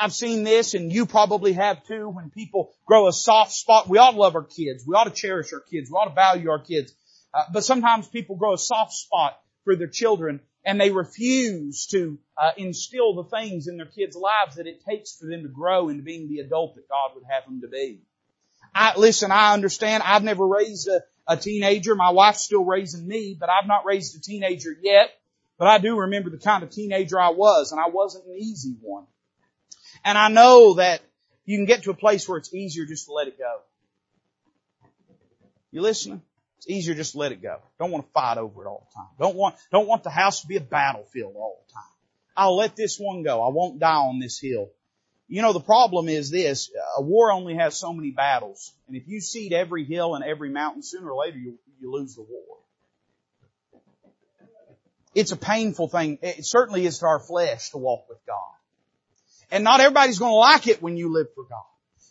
[0.00, 3.88] I've seen this and you probably have too when people grow a soft spot.
[3.88, 4.84] We ought to love our kids.
[4.86, 5.90] We ought to cherish our kids.
[5.90, 6.92] We ought to value our kids.
[7.32, 12.18] Uh, but sometimes people grow a soft spot for their children and they refuse to
[12.36, 15.88] uh, instill the things in their kids' lives that it takes for them to grow
[15.88, 18.02] into being the adult that God would have them to be.
[18.74, 20.02] I, listen, I understand.
[20.04, 21.94] I've never raised a, a teenager.
[21.94, 25.10] My wife's still raising me, but I've not raised a teenager yet.
[25.58, 28.76] But I do remember the kind of teenager I was, and I wasn't an easy
[28.80, 29.06] one.
[30.04, 31.00] And I know that
[31.44, 33.60] you can get to a place where it's easier just to let it go.
[35.72, 36.22] You listening?
[36.58, 37.60] It's easier just to let it go.
[37.78, 39.08] Don't want to fight over it all the time.
[39.18, 41.82] Don't want, don't want the house to be a battlefield all the time.
[42.36, 43.42] I'll let this one go.
[43.42, 44.70] I won't die on this hill.
[45.28, 48.72] You know, the problem is this, a war only has so many battles.
[48.86, 52.14] And if you cede every hill and every mountain, sooner or later you, you lose
[52.14, 52.58] the war.
[55.14, 56.18] It's a painful thing.
[56.22, 58.54] It certainly is to our flesh to walk with God.
[59.50, 61.62] And not everybody's going to like it when you live for God.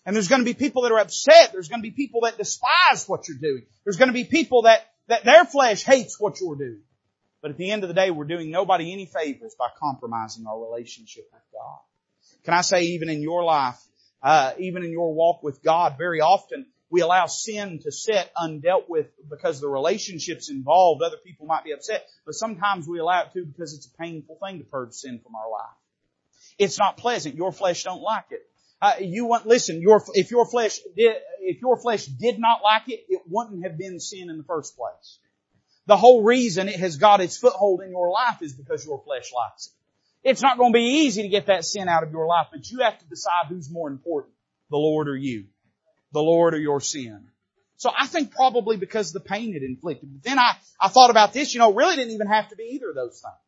[0.08, 1.52] And there's going to be people that are upset.
[1.52, 3.66] There's going to be people that despise what you're doing.
[3.84, 6.80] There's going to be people that, that their flesh hates what you're doing.
[7.42, 10.58] But at the end of the day, we're doing nobody any favors by compromising our
[10.58, 11.80] relationship with God.
[12.46, 13.84] Can I say even in your life,
[14.24, 18.88] uh, even in your walk with God, very often we allow sin to sit undealt
[18.88, 23.34] with because the relationships involved, other people might be upset, but sometimes we allow it
[23.34, 25.76] to because it's a painful thing to purge sin from our life.
[26.58, 27.36] It's not pleasant.
[27.36, 28.47] Your flesh don't like it.
[28.82, 32.84] Uh, you want, listen, your, if your flesh did, if your flesh did not like
[32.88, 35.20] it, it wouldn't have been sin in the first place.
[35.88, 39.32] The whole reason it has got its foothold in your life is because your flesh
[39.34, 40.30] likes it.
[40.30, 42.70] It's not going to be easy to get that sin out of your life, but
[42.70, 44.34] you have to decide who's more important,
[44.70, 45.46] the Lord or you,
[46.12, 47.30] the Lord or your sin.
[47.78, 50.10] So I think probably because the pain it inflicted.
[50.12, 52.72] But then I, I thought about this, you know, really didn't even have to be
[52.74, 53.47] either of those things.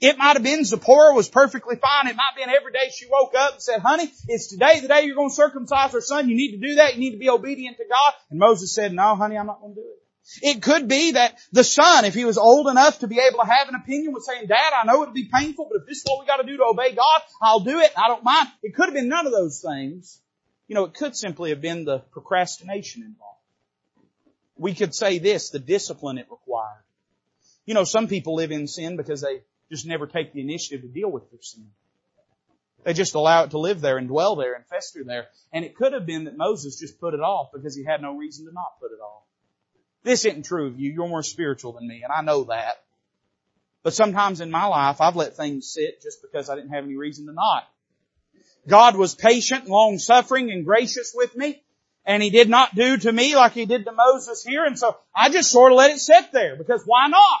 [0.00, 2.08] It might have been Zipporah was perfectly fine.
[2.08, 4.88] It might have been every day she woke up and said, honey, it's today the
[4.88, 6.28] day you're going to circumcise her son.
[6.28, 6.94] You need to do that.
[6.94, 8.12] You need to be obedient to God.
[8.30, 10.02] And Moses said, no, honey, I'm not going to do it.
[10.42, 13.46] It could be that the son, if he was old enough to be able to
[13.46, 16.04] have an opinion, was saying, Dad, I know it'll be painful, but if this is
[16.04, 17.92] what we gotta do to obey God, I'll do it.
[17.96, 18.48] I don't mind.
[18.62, 20.20] It could have been none of those things.
[20.66, 23.38] You know, it could simply have been the procrastination involved.
[24.56, 26.82] We could say this, the discipline it required.
[27.64, 30.88] You know, some people live in sin because they just never take the initiative to
[30.88, 31.66] deal with their sin.
[32.84, 35.26] They just allow it to live there and dwell there and fester there.
[35.52, 38.16] And it could have been that Moses just put it off because he had no
[38.16, 39.24] reason to not put it off.
[40.04, 40.92] This isn't true of you.
[40.92, 42.76] You're more spiritual than me, and I know that.
[43.82, 46.96] But sometimes in my life, I've let things sit just because I didn't have any
[46.96, 47.68] reason to not.
[48.68, 51.60] God was patient and long suffering and gracious with me,
[52.04, 54.96] and He did not do to me like He did to Moses here, and so
[55.12, 57.40] I just sort of let it sit there, because why not?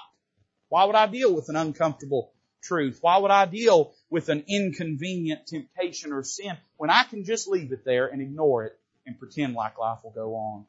[0.68, 2.98] Why would I deal with an uncomfortable truth?
[3.00, 7.72] Why would I deal with an inconvenient temptation or sin when I can just leave
[7.72, 10.66] it there and ignore it and pretend like life will go on?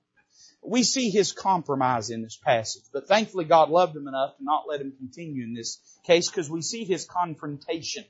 [0.61, 4.67] we see his compromise in this passage, but thankfully God loved him enough to not
[4.67, 8.03] let him continue in this case because we see his confrontation.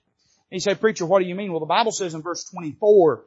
[0.49, 1.51] You say, preacher, what do you mean?
[1.51, 3.25] Well, the Bible says in verse 24,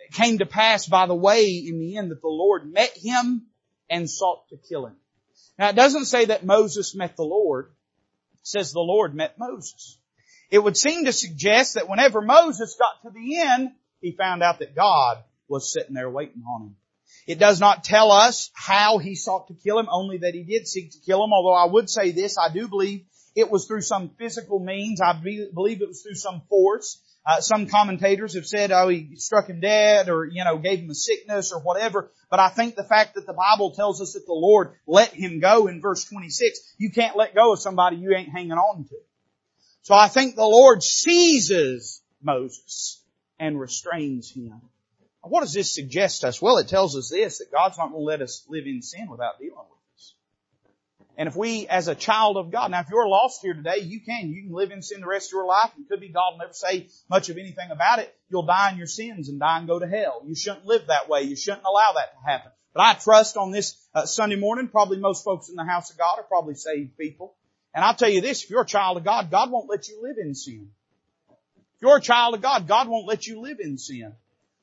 [0.00, 3.46] it came to pass by the way in the end that the Lord met him
[3.88, 4.96] and sought to kill him.
[5.58, 7.70] Now it doesn't say that Moses met the Lord.
[8.48, 9.98] Says the Lord met Moses.
[10.50, 14.60] It would seem to suggest that whenever Moses got to the end, he found out
[14.60, 16.76] that God was sitting there waiting on him.
[17.26, 20.66] It does not tell us how he sought to kill him, only that he did
[20.66, 23.04] seek to kill him, although I would say this, I do believe
[23.36, 25.02] it was through some physical means.
[25.02, 27.02] I believe it was through some force.
[27.28, 30.88] Uh, some commentators have said, oh, he struck him dead or, you know, gave him
[30.88, 32.10] a sickness or whatever.
[32.30, 35.38] But I think the fact that the Bible tells us that the Lord let him
[35.38, 38.96] go in verse 26, you can't let go of somebody you ain't hanging on to.
[39.82, 43.02] So I think the Lord seizes Moses
[43.38, 44.62] and restrains him.
[45.22, 46.40] What does this suggest to us?
[46.40, 49.06] Well, it tells us this, that God's not going to let us live in sin
[49.10, 49.77] without dealing with us.
[51.18, 54.00] And if we, as a child of God, now if you're lost here today, you
[54.00, 54.30] can.
[54.30, 55.72] You can live in sin the rest of your life.
[55.76, 58.14] It could be God will never say much of anything about it.
[58.30, 60.22] You'll die in your sins and die and go to hell.
[60.24, 61.22] You shouldn't live that way.
[61.22, 62.52] You shouldn't allow that to happen.
[62.72, 65.98] But I trust on this uh, Sunday morning, probably most folks in the house of
[65.98, 67.34] God are probably saved people.
[67.74, 70.00] And I'll tell you this, if you're a child of God, God won't let you
[70.00, 70.68] live in sin.
[71.28, 74.12] If you're a child of God, God won't let you live in sin.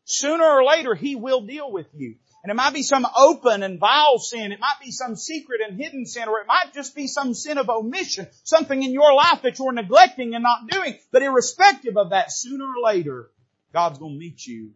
[0.06, 2.15] Sooner or later, He will deal with you.
[2.45, 4.51] And it might be some open and vile sin.
[4.51, 7.58] It might be some secret and hidden sin, or it might just be some sin
[7.58, 10.95] of omission, something in your life that you're neglecting and not doing.
[11.12, 13.31] But irrespective of that, sooner or later,
[13.73, 14.73] God's going to meet you.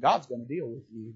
[0.00, 1.14] God's going to deal with you.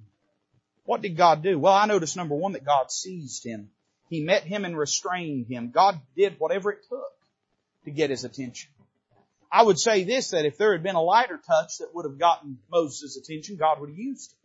[0.85, 1.59] What did God do?
[1.59, 3.71] Well, I noticed number one that God seized him.
[4.09, 5.73] He met him and restrained him.
[5.73, 7.13] God did whatever it took
[7.87, 8.71] to get his attention.
[9.51, 12.21] I would say this, that if there had been a lighter touch that would have
[12.21, 14.37] gotten Moses' attention, God would have used it.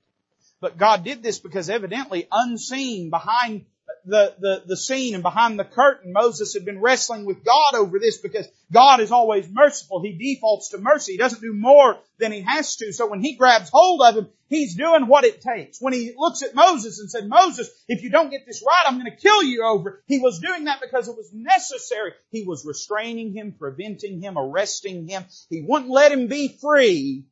[0.60, 3.66] But God did this because evidently unseen behind
[4.06, 8.00] the, the, the scene and behind the curtain, Moses had been wrestling with God over
[8.00, 10.02] this because God is always merciful.
[10.02, 11.14] He defaults to mercy.
[11.14, 12.94] He doesn't do more than he has to.
[12.94, 15.80] So when he grabs hold of him, he's doing what it takes.
[15.82, 19.00] When he looks at Moses and said, Moses, if you don't get this right, I'm
[19.00, 20.02] going to kill you over.
[20.08, 22.14] He was doing that because it was necessary.
[22.32, 25.26] He was restraining him, preventing him, arresting him.
[25.50, 27.26] He wouldn't let him be free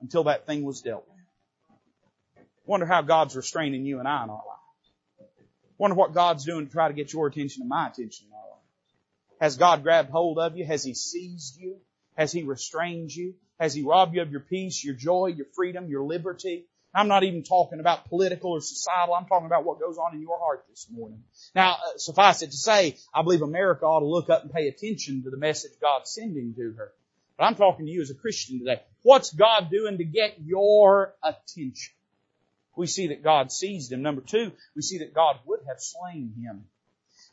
[0.00, 1.13] until that thing was dealt with.
[2.66, 5.30] Wonder how God's restraining you and I in our lives.
[5.76, 8.50] Wonder what God's doing to try to get your attention and my attention in our
[8.50, 8.62] lives.
[9.40, 10.64] Has God grabbed hold of you?
[10.64, 11.76] Has He seized you?
[12.16, 13.34] Has He restrained you?
[13.60, 16.66] Has He robbed you of your peace, your joy, your freedom, your liberty?
[16.94, 19.14] I'm not even talking about political or societal.
[19.14, 21.24] I'm talking about what goes on in your heart this morning.
[21.54, 24.68] Now, uh, suffice it to say, I believe America ought to look up and pay
[24.68, 26.92] attention to the message God's sending to her.
[27.36, 28.80] But I'm talking to you as a Christian today.
[29.02, 31.92] What's God doing to get your attention?
[32.76, 34.02] We see that God seized him.
[34.02, 36.64] Number two, we see that God would have slain him.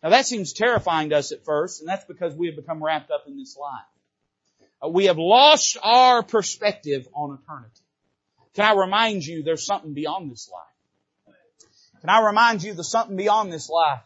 [0.04, 3.12] Now that seems terrifying to us at first, and that's because we have become wrapped
[3.12, 3.86] up in this life.
[4.84, 7.82] Uh, we have lost our perspective on eternity.
[8.56, 11.36] Can I remind you there's something beyond this life?
[12.02, 14.02] Can I remind you that something beyond this life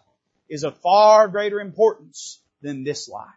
[0.49, 3.29] is of far greater importance than this life?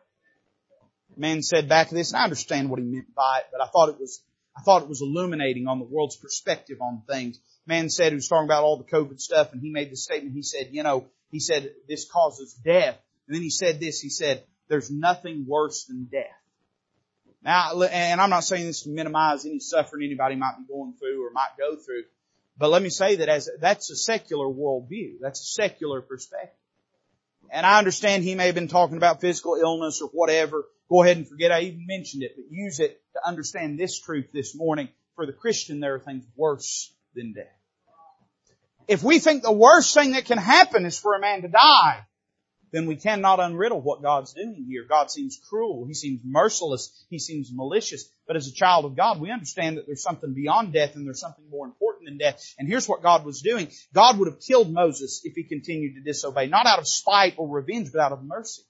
[1.18, 3.66] man said back to this, and I understand what he meant by it, but I
[3.66, 4.22] thought it was,
[4.57, 7.40] I thought it was illuminating on the world's perspective on things.
[7.68, 10.34] Man said he was talking about all the COVID stuff, and he made this statement.
[10.34, 14.00] He said, you know, he said this causes death, and then he said this.
[14.00, 16.24] He said, "There's nothing worse than death."
[17.42, 21.26] Now, and I'm not saying this to minimize any suffering anybody might be going through
[21.26, 22.04] or might go through,
[22.56, 25.18] but let me say that as that's a secular worldview.
[25.20, 26.56] That's a secular perspective.
[27.50, 30.64] And I understand he may have been talking about physical illness or whatever.
[30.88, 34.32] Go ahead and forget I even mentioned it, but use it to understand this truth
[34.32, 34.88] this morning.
[35.16, 37.57] For the Christian, there are things worse than death.
[38.89, 42.07] If we think the worst thing that can happen is for a man to die,
[42.72, 44.84] then we cannot unriddle what God's doing here.
[44.89, 45.86] God seems cruel.
[45.86, 47.07] He seems merciless.
[47.09, 48.11] He seems malicious.
[48.26, 51.20] But as a child of God, we understand that there's something beyond death and there's
[51.20, 52.55] something more important than death.
[52.59, 53.68] And here's what God was doing.
[53.95, 57.49] God would have killed Moses if he continued to disobey, not out of spite or
[57.49, 58.62] revenge, but out of mercy.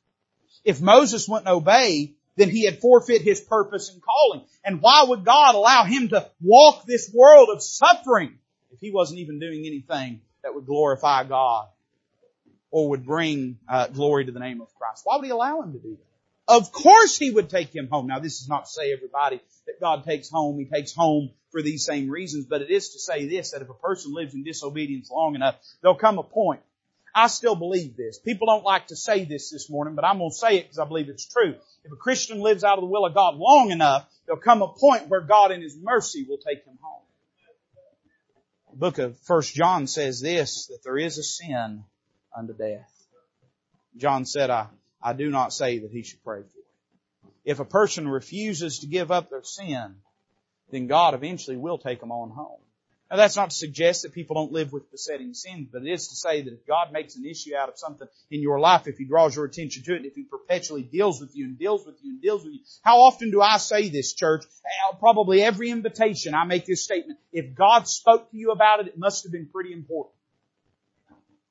[0.65, 4.45] If Moses wouldn't obey, then he had forfeit his purpose and calling.
[4.65, 8.39] And why would God allow him to walk this world of suffering
[8.73, 11.69] if he wasn't even doing anything that would glorify God?
[12.71, 15.03] or would bring uh, glory to the name of Christ.
[15.05, 16.55] Why would he allow him to do that?
[16.55, 18.07] Of course he would take him home.
[18.07, 21.63] Now this is not to say everybody that God takes home, he takes home for
[21.63, 24.45] these same reasons, but it is to say this, that if a person lives in
[24.45, 26.61] disobedience long enough, there'll come a point.
[27.15, 28.19] I still believe this.
[28.19, 30.79] People don't like to say this this morning, but I'm going to say it because
[30.79, 31.55] I believe it's true.
[31.85, 34.69] If a Christian lives out of the will of God long enough, there'll come a
[34.69, 36.98] point where God in His mercy will take him home.
[38.75, 41.85] Book of First John says this, that there is a sin
[42.37, 42.93] unto death.
[43.97, 44.69] John said, I,
[45.03, 47.31] I do not say that he should pray for it.
[47.45, 49.97] If a person refuses to give up their sin,
[50.71, 52.61] then God eventually will take them on home.
[53.11, 56.09] Now that's not to suggest that people don't live with besetting sins, but it is
[56.09, 58.99] to say that if God makes an issue out of something in your life, if
[58.99, 61.97] He draws your attention to it, if He perpetually deals with you and deals with
[62.03, 62.61] you and deals with you.
[62.83, 64.45] How often do I say this, church?
[64.45, 67.19] Uh, probably every invitation I make this statement.
[67.33, 70.15] If God spoke to you about it, it must have been pretty important.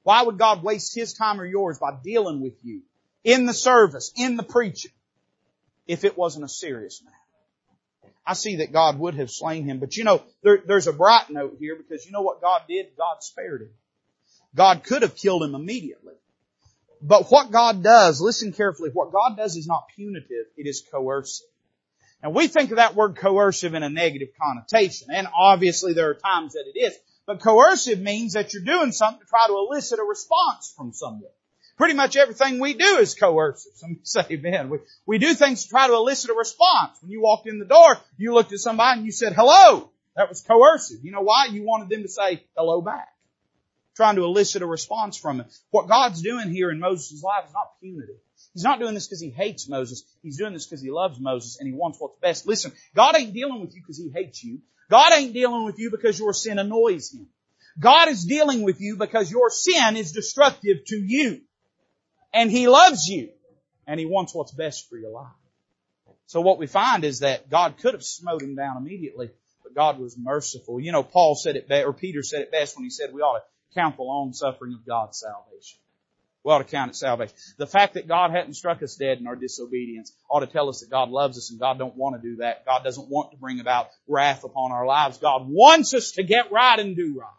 [0.03, 2.83] Why would God waste His time or yours by dealing with you
[3.23, 4.91] in the service, in the preaching,
[5.87, 7.16] if it wasn't a serious matter?
[8.28, 11.30] I see that God would have slain him, but you know, there, there's a bright
[11.30, 12.88] note here because you know what God did?
[12.97, 13.69] God spared him.
[14.53, 16.13] God could have killed him immediately.
[17.01, 21.47] But what God does, listen carefully, what God does is not punitive, it is coercive.
[22.21, 26.15] And we think of that word coercive in a negative connotation, and obviously there are
[26.15, 26.97] times that it is.
[27.25, 31.32] But coercive means that you're doing something to try to elicit a response from someone.
[31.78, 33.73] Pretty much everything we do is coercive.
[33.75, 34.69] Some say amen.
[34.69, 36.97] We, we do things to try to elicit a response.
[37.01, 39.91] When you walked in the door, you looked at somebody and you said hello.
[40.15, 41.03] That was coercive.
[41.03, 41.45] You know why?
[41.45, 43.09] You wanted them to say hello back.
[43.95, 45.47] Trying to elicit a response from them.
[45.69, 48.15] What God's doing here in Moses' life is not punitive.
[48.53, 50.03] He's not doing this because he hates Moses.
[50.23, 52.47] He's doing this because he loves Moses and he wants what's best.
[52.47, 54.59] Listen, God ain't dealing with you because he hates you.
[54.89, 57.28] God ain't dealing with you because your sin annoys Him.
[57.80, 61.41] God is dealing with you because your sin is destructive to you.
[62.34, 63.30] And He loves you.
[63.86, 65.32] And He wants what's best for your life.
[66.28, 69.32] So what we find is that God could have smote him down immediately,
[69.63, 70.80] but God was merciful.
[70.80, 73.21] You know, Paul said it best, or Peter said it best when he said we
[73.21, 75.80] ought to count the long suffering of God's salvation.
[76.43, 77.34] We ought to count it salvation.
[77.57, 80.82] The fact that God hadn't struck us dead in our disobedience ought to tell us
[80.82, 82.65] that God loves us and God don't want to do that.
[82.65, 85.19] God doesn't want to bring about wrath upon our lives.
[85.19, 87.30] God wants us to get right and do right.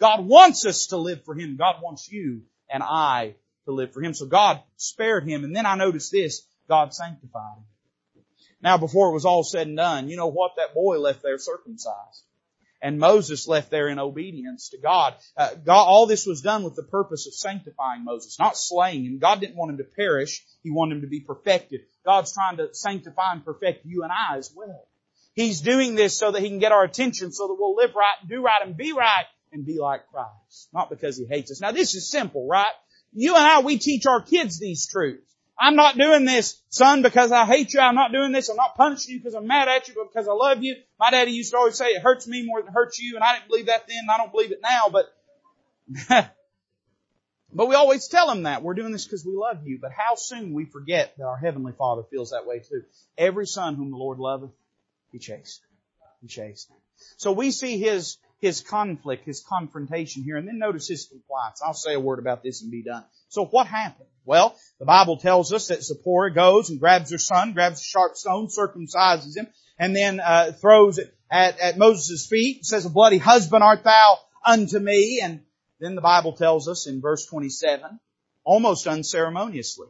[0.00, 1.56] God wants us to live for Him.
[1.56, 3.36] God wants you and I
[3.66, 4.14] to live for Him.
[4.14, 5.44] So God spared him.
[5.44, 6.46] And then I noticed this.
[6.68, 8.22] God sanctified him.
[8.62, 10.52] Now before it was all said and done, you know what?
[10.56, 12.24] That boy left there circumcised
[12.82, 15.14] and Moses left there in obedience to God.
[15.36, 15.84] Uh, God.
[15.84, 19.18] All this was done with the purpose of sanctifying Moses, not slaying him.
[19.18, 20.44] God didn't want him to perish.
[20.62, 21.82] He wanted him to be perfected.
[22.04, 24.86] God's trying to sanctify and perfect you and I as well.
[25.34, 28.16] He's doing this so that He can get our attention so that we'll live right,
[28.26, 30.68] do right, and be right and be like Christ.
[30.72, 31.60] Not because He hates us.
[31.60, 32.72] Now this is simple, right?
[33.16, 35.22] You and I, we teach our kids these truths.
[35.58, 37.80] I'm not doing this, son, because I hate you.
[37.80, 38.50] I'm not doing this.
[38.50, 40.76] I'm not punishing you because I'm mad at you, but because I love you.
[41.00, 43.24] My daddy used to always say it hurts me more than it hurts you, and
[43.24, 46.30] I didn't believe that then, and I don't believe it now, but
[47.56, 48.62] But we always tell them that.
[48.62, 49.78] We're doing this because we love you.
[49.80, 52.82] But how soon we forget that our Heavenly Father feels that way too.
[53.16, 54.50] Every son whom the Lord loveth,
[55.10, 55.62] He chased.
[56.20, 56.70] He chased.
[57.16, 61.62] So we see His, His conflict, His confrontation here, and then notice His compliance.
[61.64, 63.04] I'll say a word about this and be done.
[63.28, 64.08] So what happened?
[64.24, 68.16] Well, the Bible tells us that Zipporah goes and grabs her son, grabs a sharp
[68.16, 69.46] stone, circumcises him,
[69.78, 72.64] and then uh, throws it at, at Moses' feet.
[72.64, 75.42] Says, "A bloody husband art thou unto me." And
[75.80, 78.00] then the Bible tells us in verse 27,
[78.44, 79.88] almost unceremoniously,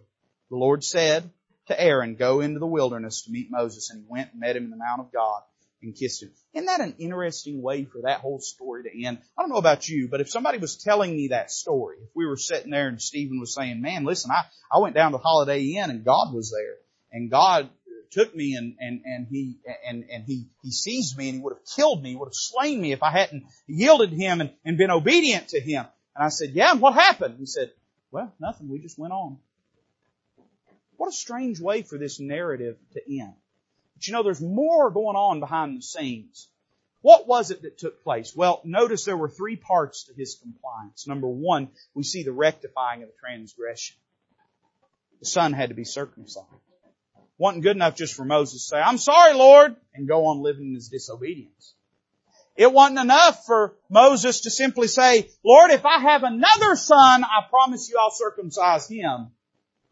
[0.51, 1.31] the Lord said
[1.69, 3.91] to Aaron, go into the wilderness to meet Moses.
[3.91, 5.43] And he went and met him in the Mount of God
[5.83, 6.33] and kissed him.
[6.55, 9.19] Isn't that an interesting way for that whole story to end?
[9.37, 12.27] I don't know about you, but if somebody was telling me that story, if we
[12.27, 15.63] were sitting there and Stephen was saying, man, listen, I, I went down to Holiday
[15.63, 16.77] Inn and God was there
[17.13, 17.69] and God
[18.11, 21.55] took me and, and, and he, and, and he, he seized me and he would
[21.55, 24.79] have killed me, would have slain me if I hadn't yielded to him and, and
[24.79, 25.85] been obedient to him.
[26.15, 27.37] And I said, yeah, and what happened?
[27.39, 27.73] He said,
[28.11, 28.69] well, nothing.
[28.69, 29.39] We just went on.
[30.97, 33.35] What a strange way for this narrative to end.
[33.97, 36.49] But you know, there's more going on behind the scenes.
[37.03, 38.35] What was it that took place?
[38.35, 41.07] Well, notice there were three parts to his compliance.
[41.07, 43.97] Number one, we see the rectifying of the transgression.
[45.21, 46.47] The son had to be circumcised
[47.39, 50.69] wasn't good enough just for Moses to say, I'm sorry, Lord, and go on living
[50.69, 51.75] in his disobedience.
[52.57, 57.43] It wasn't enough for Moses to simply say, Lord, if I have another son, I
[57.51, 59.29] promise you I'll circumcise him,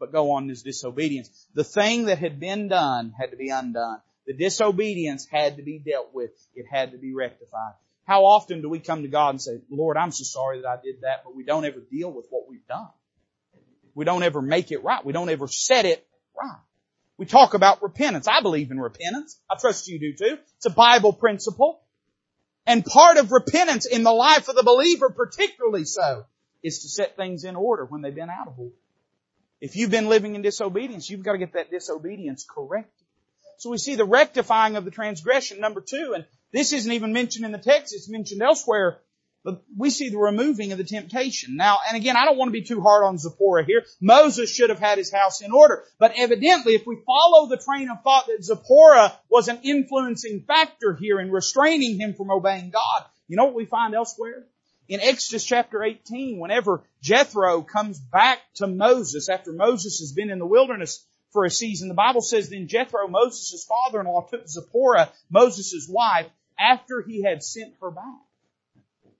[0.05, 1.29] but go on his disobedience.
[1.55, 4.01] The thing that had been done had to be undone.
[4.27, 6.29] The disobedience had to be dealt with.
[6.53, 7.73] It had to be rectified.
[8.05, 10.77] How often do we come to God and say, Lord, I'm so sorry that I
[10.83, 12.89] did that, but we don't ever deal with what we've done.
[13.95, 15.03] We don't ever make it right.
[15.03, 16.05] We don't ever set it
[16.39, 16.59] right.
[17.17, 18.27] We talk about repentance.
[18.27, 19.39] I believe in repentance.
[19.49, 20.37] I trust you do too.
[20.57, 21.81] It's a Bible principle.
[22.67, 26.25] And part of repentance in the life of the believer, particularly so,
[26.61, 28.75] is to set things in order when they've been out of order.
[29.65, 33.07] If you've been living in disobedience, you've got to get that disobedience corrected.
[33.57, 37.45] So we see the rectifying of the transgression, number two, and this isn't even mentioned
[37.45, 38.99] in the text, it's mentioned elsewhere
[39.45, 41.55] but we see the removing of the temptation.
[41.55, 43.85] Now, and again, I don't want to be too hard on Zipporah here.
[44.01, 45.83] Moses should have had his house in order.
[45.99, 50.95] But evidently, if we follow the train of thought that Zipporah was an influencing factor
[50.95, 54.47] here in restraining him from obeying God, you know what we find elsewhere?
[54.87, 60.37] In Exodus chapter 18, whenever Jethro comes back to Moses after Moses has been in
[60.37, 65.87] the wilderness for a season, the Bible says then Jethro, Moses' father-in-law, took Zipporah, Moses'
[65.89, 66.27] wife,
[66.57, 68.03] after he had sent her back.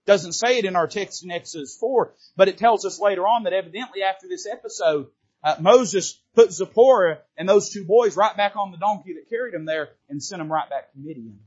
[0.05, 3.43] Doesn't say it in our text in Exodus 4, but it tells us later on
[3.43, 5.07] that evidently after this episode,
[5.43, 9.55] uh, Moses put Zipporah and those two boys right back on the donkey that carried
[9.55, 11.39] them there and sent them right back to Midian.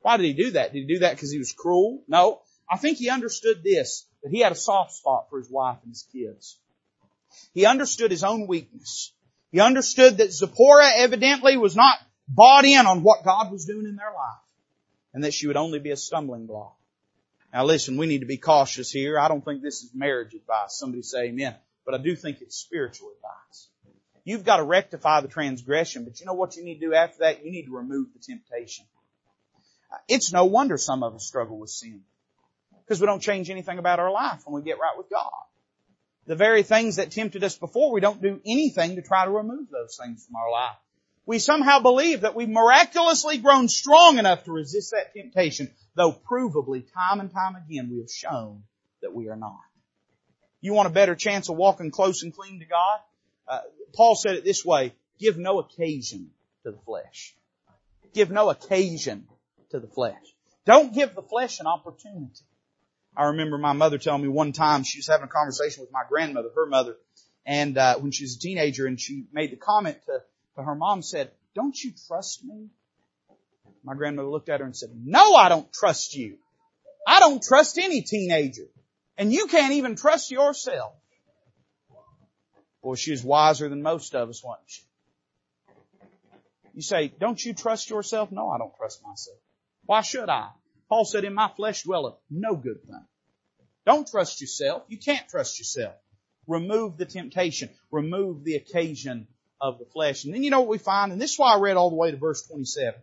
[0.00, 0.72] Why did he do that?
[0.72, 2.02] Did he do that because he was cruel?
[2.08, 2.40] No.
[2.70, 5.90] I think he understood this, that he had a soft spot for his wife and
[5.90, 6.58] his kids.
[7.54, 9.12] He understood his own weakness.
[9.50, 11.98] He understood that Zipporah evidently was not
[12.28, 14.42] bought in on what God was doing in their life
[15.14, 16.76] and that she would only be a stumbling block.
[17.52, 19.18] Now listen, we need to be cautious here.
[19.18, 20.78] I don't think this is marriage advice.
[20.78, 21.54] Somebody say amen.
[21.86, 23.68] But I do think it's spiritual advice.
[24.24, 27.20] You've got to rectify the transgression, but you know what you need to do after
[27.20, 27.42] that?
[27.42, 28.84] You need to remove the temptation.
[30.06, 32.02] It's no wonder some of us struggle with sin.
[32.88, 35.30] Because we don't change anything about our life when we get right with God.
[36.26, 39.68] The very things that tempted us before, we don't do anything to try to remove
[39.70, 40.76] those things from our life.
[41.26, 46.84] We somehow believe that we've miraculously grown strong enough to resist that temptation though provably
[46.94, 48.62] time and time again we have shown
[49.02, 49.60] that we are not.
[50.62, 53.00] You want a better chance of walking close and clean to God?
[53.46, 53.60] Uh,
[53.94, 56.30] Paul said it this way, give no occasion
[56.64, 57.34] to the flesh.
[58.14, 59.26] Give no occasion
[59.70, 60.16] to the flesh.
[60.64, 62.44] Don't give the flesh an opportunity.
[63.18, 66.04] I remember my mother telling me one time she was having a conversation with my
[66.08, 66.96] grandmother, her mother,
[67.44, 70.22] and uh, when she was a teenager, and she made the comment to,
[70.56, 72.70] to her mom, said, "Don't you trust me?"
[73.84, 76.36] My grandmother looked at her and said, no, I don't trust you.
[77.06, 78.66] I don't trust any teenager.
[79.16, 80.92] And you can't even trust yourself.
[82.82, 84.82] Boy, she wiser than most of us, wasn't she?
[86.74, 88.30] You say, don't you trust yourself?
[88.30, 89.38] No, I don't trust myself.
[89.86, 90.50] Why should I?
[90.88, 93.04] Paul said, in my flesh dwelleth no good thing.
[93.84, 94.84] Don't trust yourself.
[94.88, 95.94] You can't trust yourself.
[96.46, 97.68] Remove the temptation.
[97.90, 99.26] Remove the occasion
[99.60, 100.24] of the flesh.
[100.24, 101.12] And then you know what we find?
[101.12, 102.94] And this is why I read all the way to verse 27.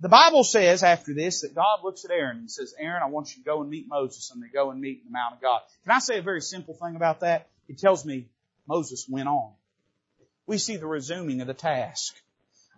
[0.00, 3.30] the Bible says after this that God looks at Aaron and says, Aaron, I want
[3.30, 5.40] you to go and meet Moses and they go and meet in the Mount of
[5.40, 5.60] God.
[5.84, 7.48] Can I say a very simple thing about that?
[7.68, 8.26] It tells me
[8.66, 9.52] Moses went on.
[10.46, 12.14] We see the resuming of the task.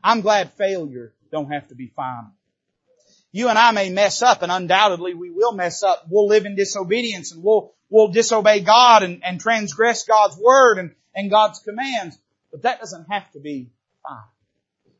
[0.02, 2.30] I'm glad failure don't have to be final.
[3.34, 6.06] You and I may mess up and undoubtedly we will mess up.
[6.08, 10.94] We'll live in disobedience and we'll, we'll disobey God and, and transgress God's word and,
[11.16, 12.16] and God's commands.
[12.52, 13.72] But that doesn't have to be
[14.04, 14.22] final.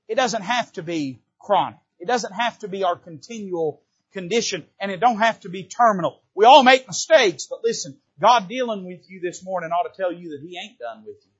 [0.08, 1.78] It doesn't have to be chronic.
[2.00, 3.80] It doesn't have to be our continual
[4.12, 6.20] condition and it don't have to be terminal.
[6.34, 10.12] We all make mistakes, but listen, God dealing with you this morning ought to tell
[10.12, 11.30] you that He ain't done with you.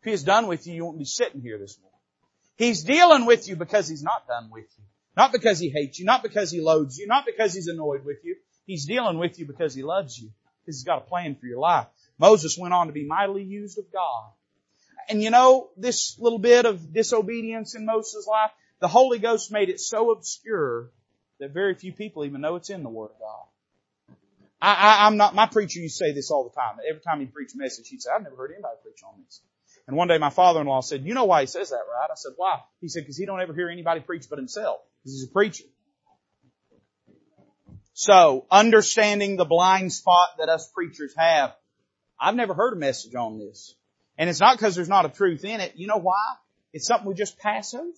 [0.00, 2.00] If He is done with you, you won't be sitting here this morning.
[2.56, 4.84] He's dealing with you because He's not done with you.
[5.18, 8.18] Not because He hates you, not because He loads you, not because He's annoyed with
[8.22, 8.36] you.
[8.66, 10.30] He's dealing with you because He loves you.
[10.62, 11.88] Because He's got a plan for your life.
[12.20, 14.30] Moses went on to be mightily used of God.
[15.08, 19.70] And you know, this little bit of disobedience in Moses' life, the Holy Ghost made
[19.70, 20.90] it so obscure
[21.40, 24.16] that very few people even know it's in the Word of God.
[24.62, 26.76] I, I, I'm not, my preacher used to say this all the time.
[26.88, 29.40] Every time he preached a message, he'd say, I've never heard anybody preach on this.
[29.88, 32.08] And one day my father-in-law said, you know why he says that, right?
[32.10, 32.60] I said, why?
[32.82, 35.64] He said, because he don't ever hear anybody preach but himself because he's a preacher.
[37.94, 41.54] So, understanding the blind spot that us preachers have,
[42.20, 43.74] I've never heard a message on this.
[44.18, 45.72] And it's not because there's not a truth in it.
[45.76, 46.34] You know why?
[46.74, 47.88] It's something we just pass over.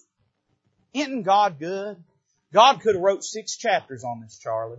[0.94, 1.96] Isn't God good?
[2.52, 4.78] God could have wrote six chapters on this, Charlie.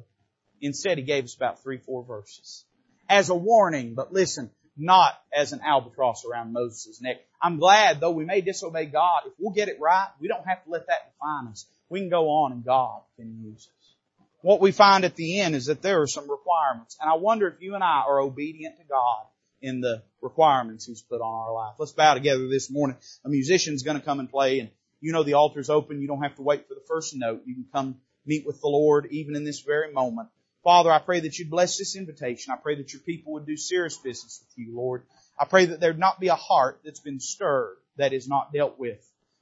[0.62, 2.64] Instead, He gave us about three, four verses.
[3.09, 4.49] As a warning, but listen,
[4.82, 7.22] not as an albatross around Moses' neck.
[7.42, 10.64] I'm glad, though we may disobey God, if we'll get it right, we don't have
[10.66, 13.94] to let that define us we can go on and God can use us.
[14.42, 16.98] What we find at the end is that there are some requirements.
[17.00, 19.26] And I wonder if you and I are obedient to God
[19.62, 21.76] in the requirements He's put on our life.
[21.78, 22.96] Let's bow together this morning.
[23.26, 24.70] A musician's going to come and play and
[25.02, 26.02] you know the altar's open.
[26.02, 27.42] You don't have to wait for the first note.
[27.46, 30.30] You can come meet with the Lord even in this very moment.
[30.64, 32.53] Father, I pray that you'd bless this invitation.
[32.53, 35.03] I pray that your people would do serious business with you, Lord.
[35.39, 38.78] I pray that there'd not be a heart that's been stirred that is not dealt
[38.78, 38.99] with.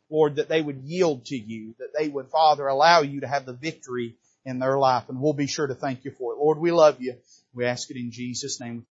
[0.09, 3.45] Lord, that they would yield to you, that they would, Father, allow you to have
[3.45, 4.15] the victory
[4.45, 5.09] in their life.
[5.09, 6.39] And we'll be sure to thank you for it.
[6.39, 7.15] Lord, we love you.
[7.53, 8.86] We ask it in Jesus' name.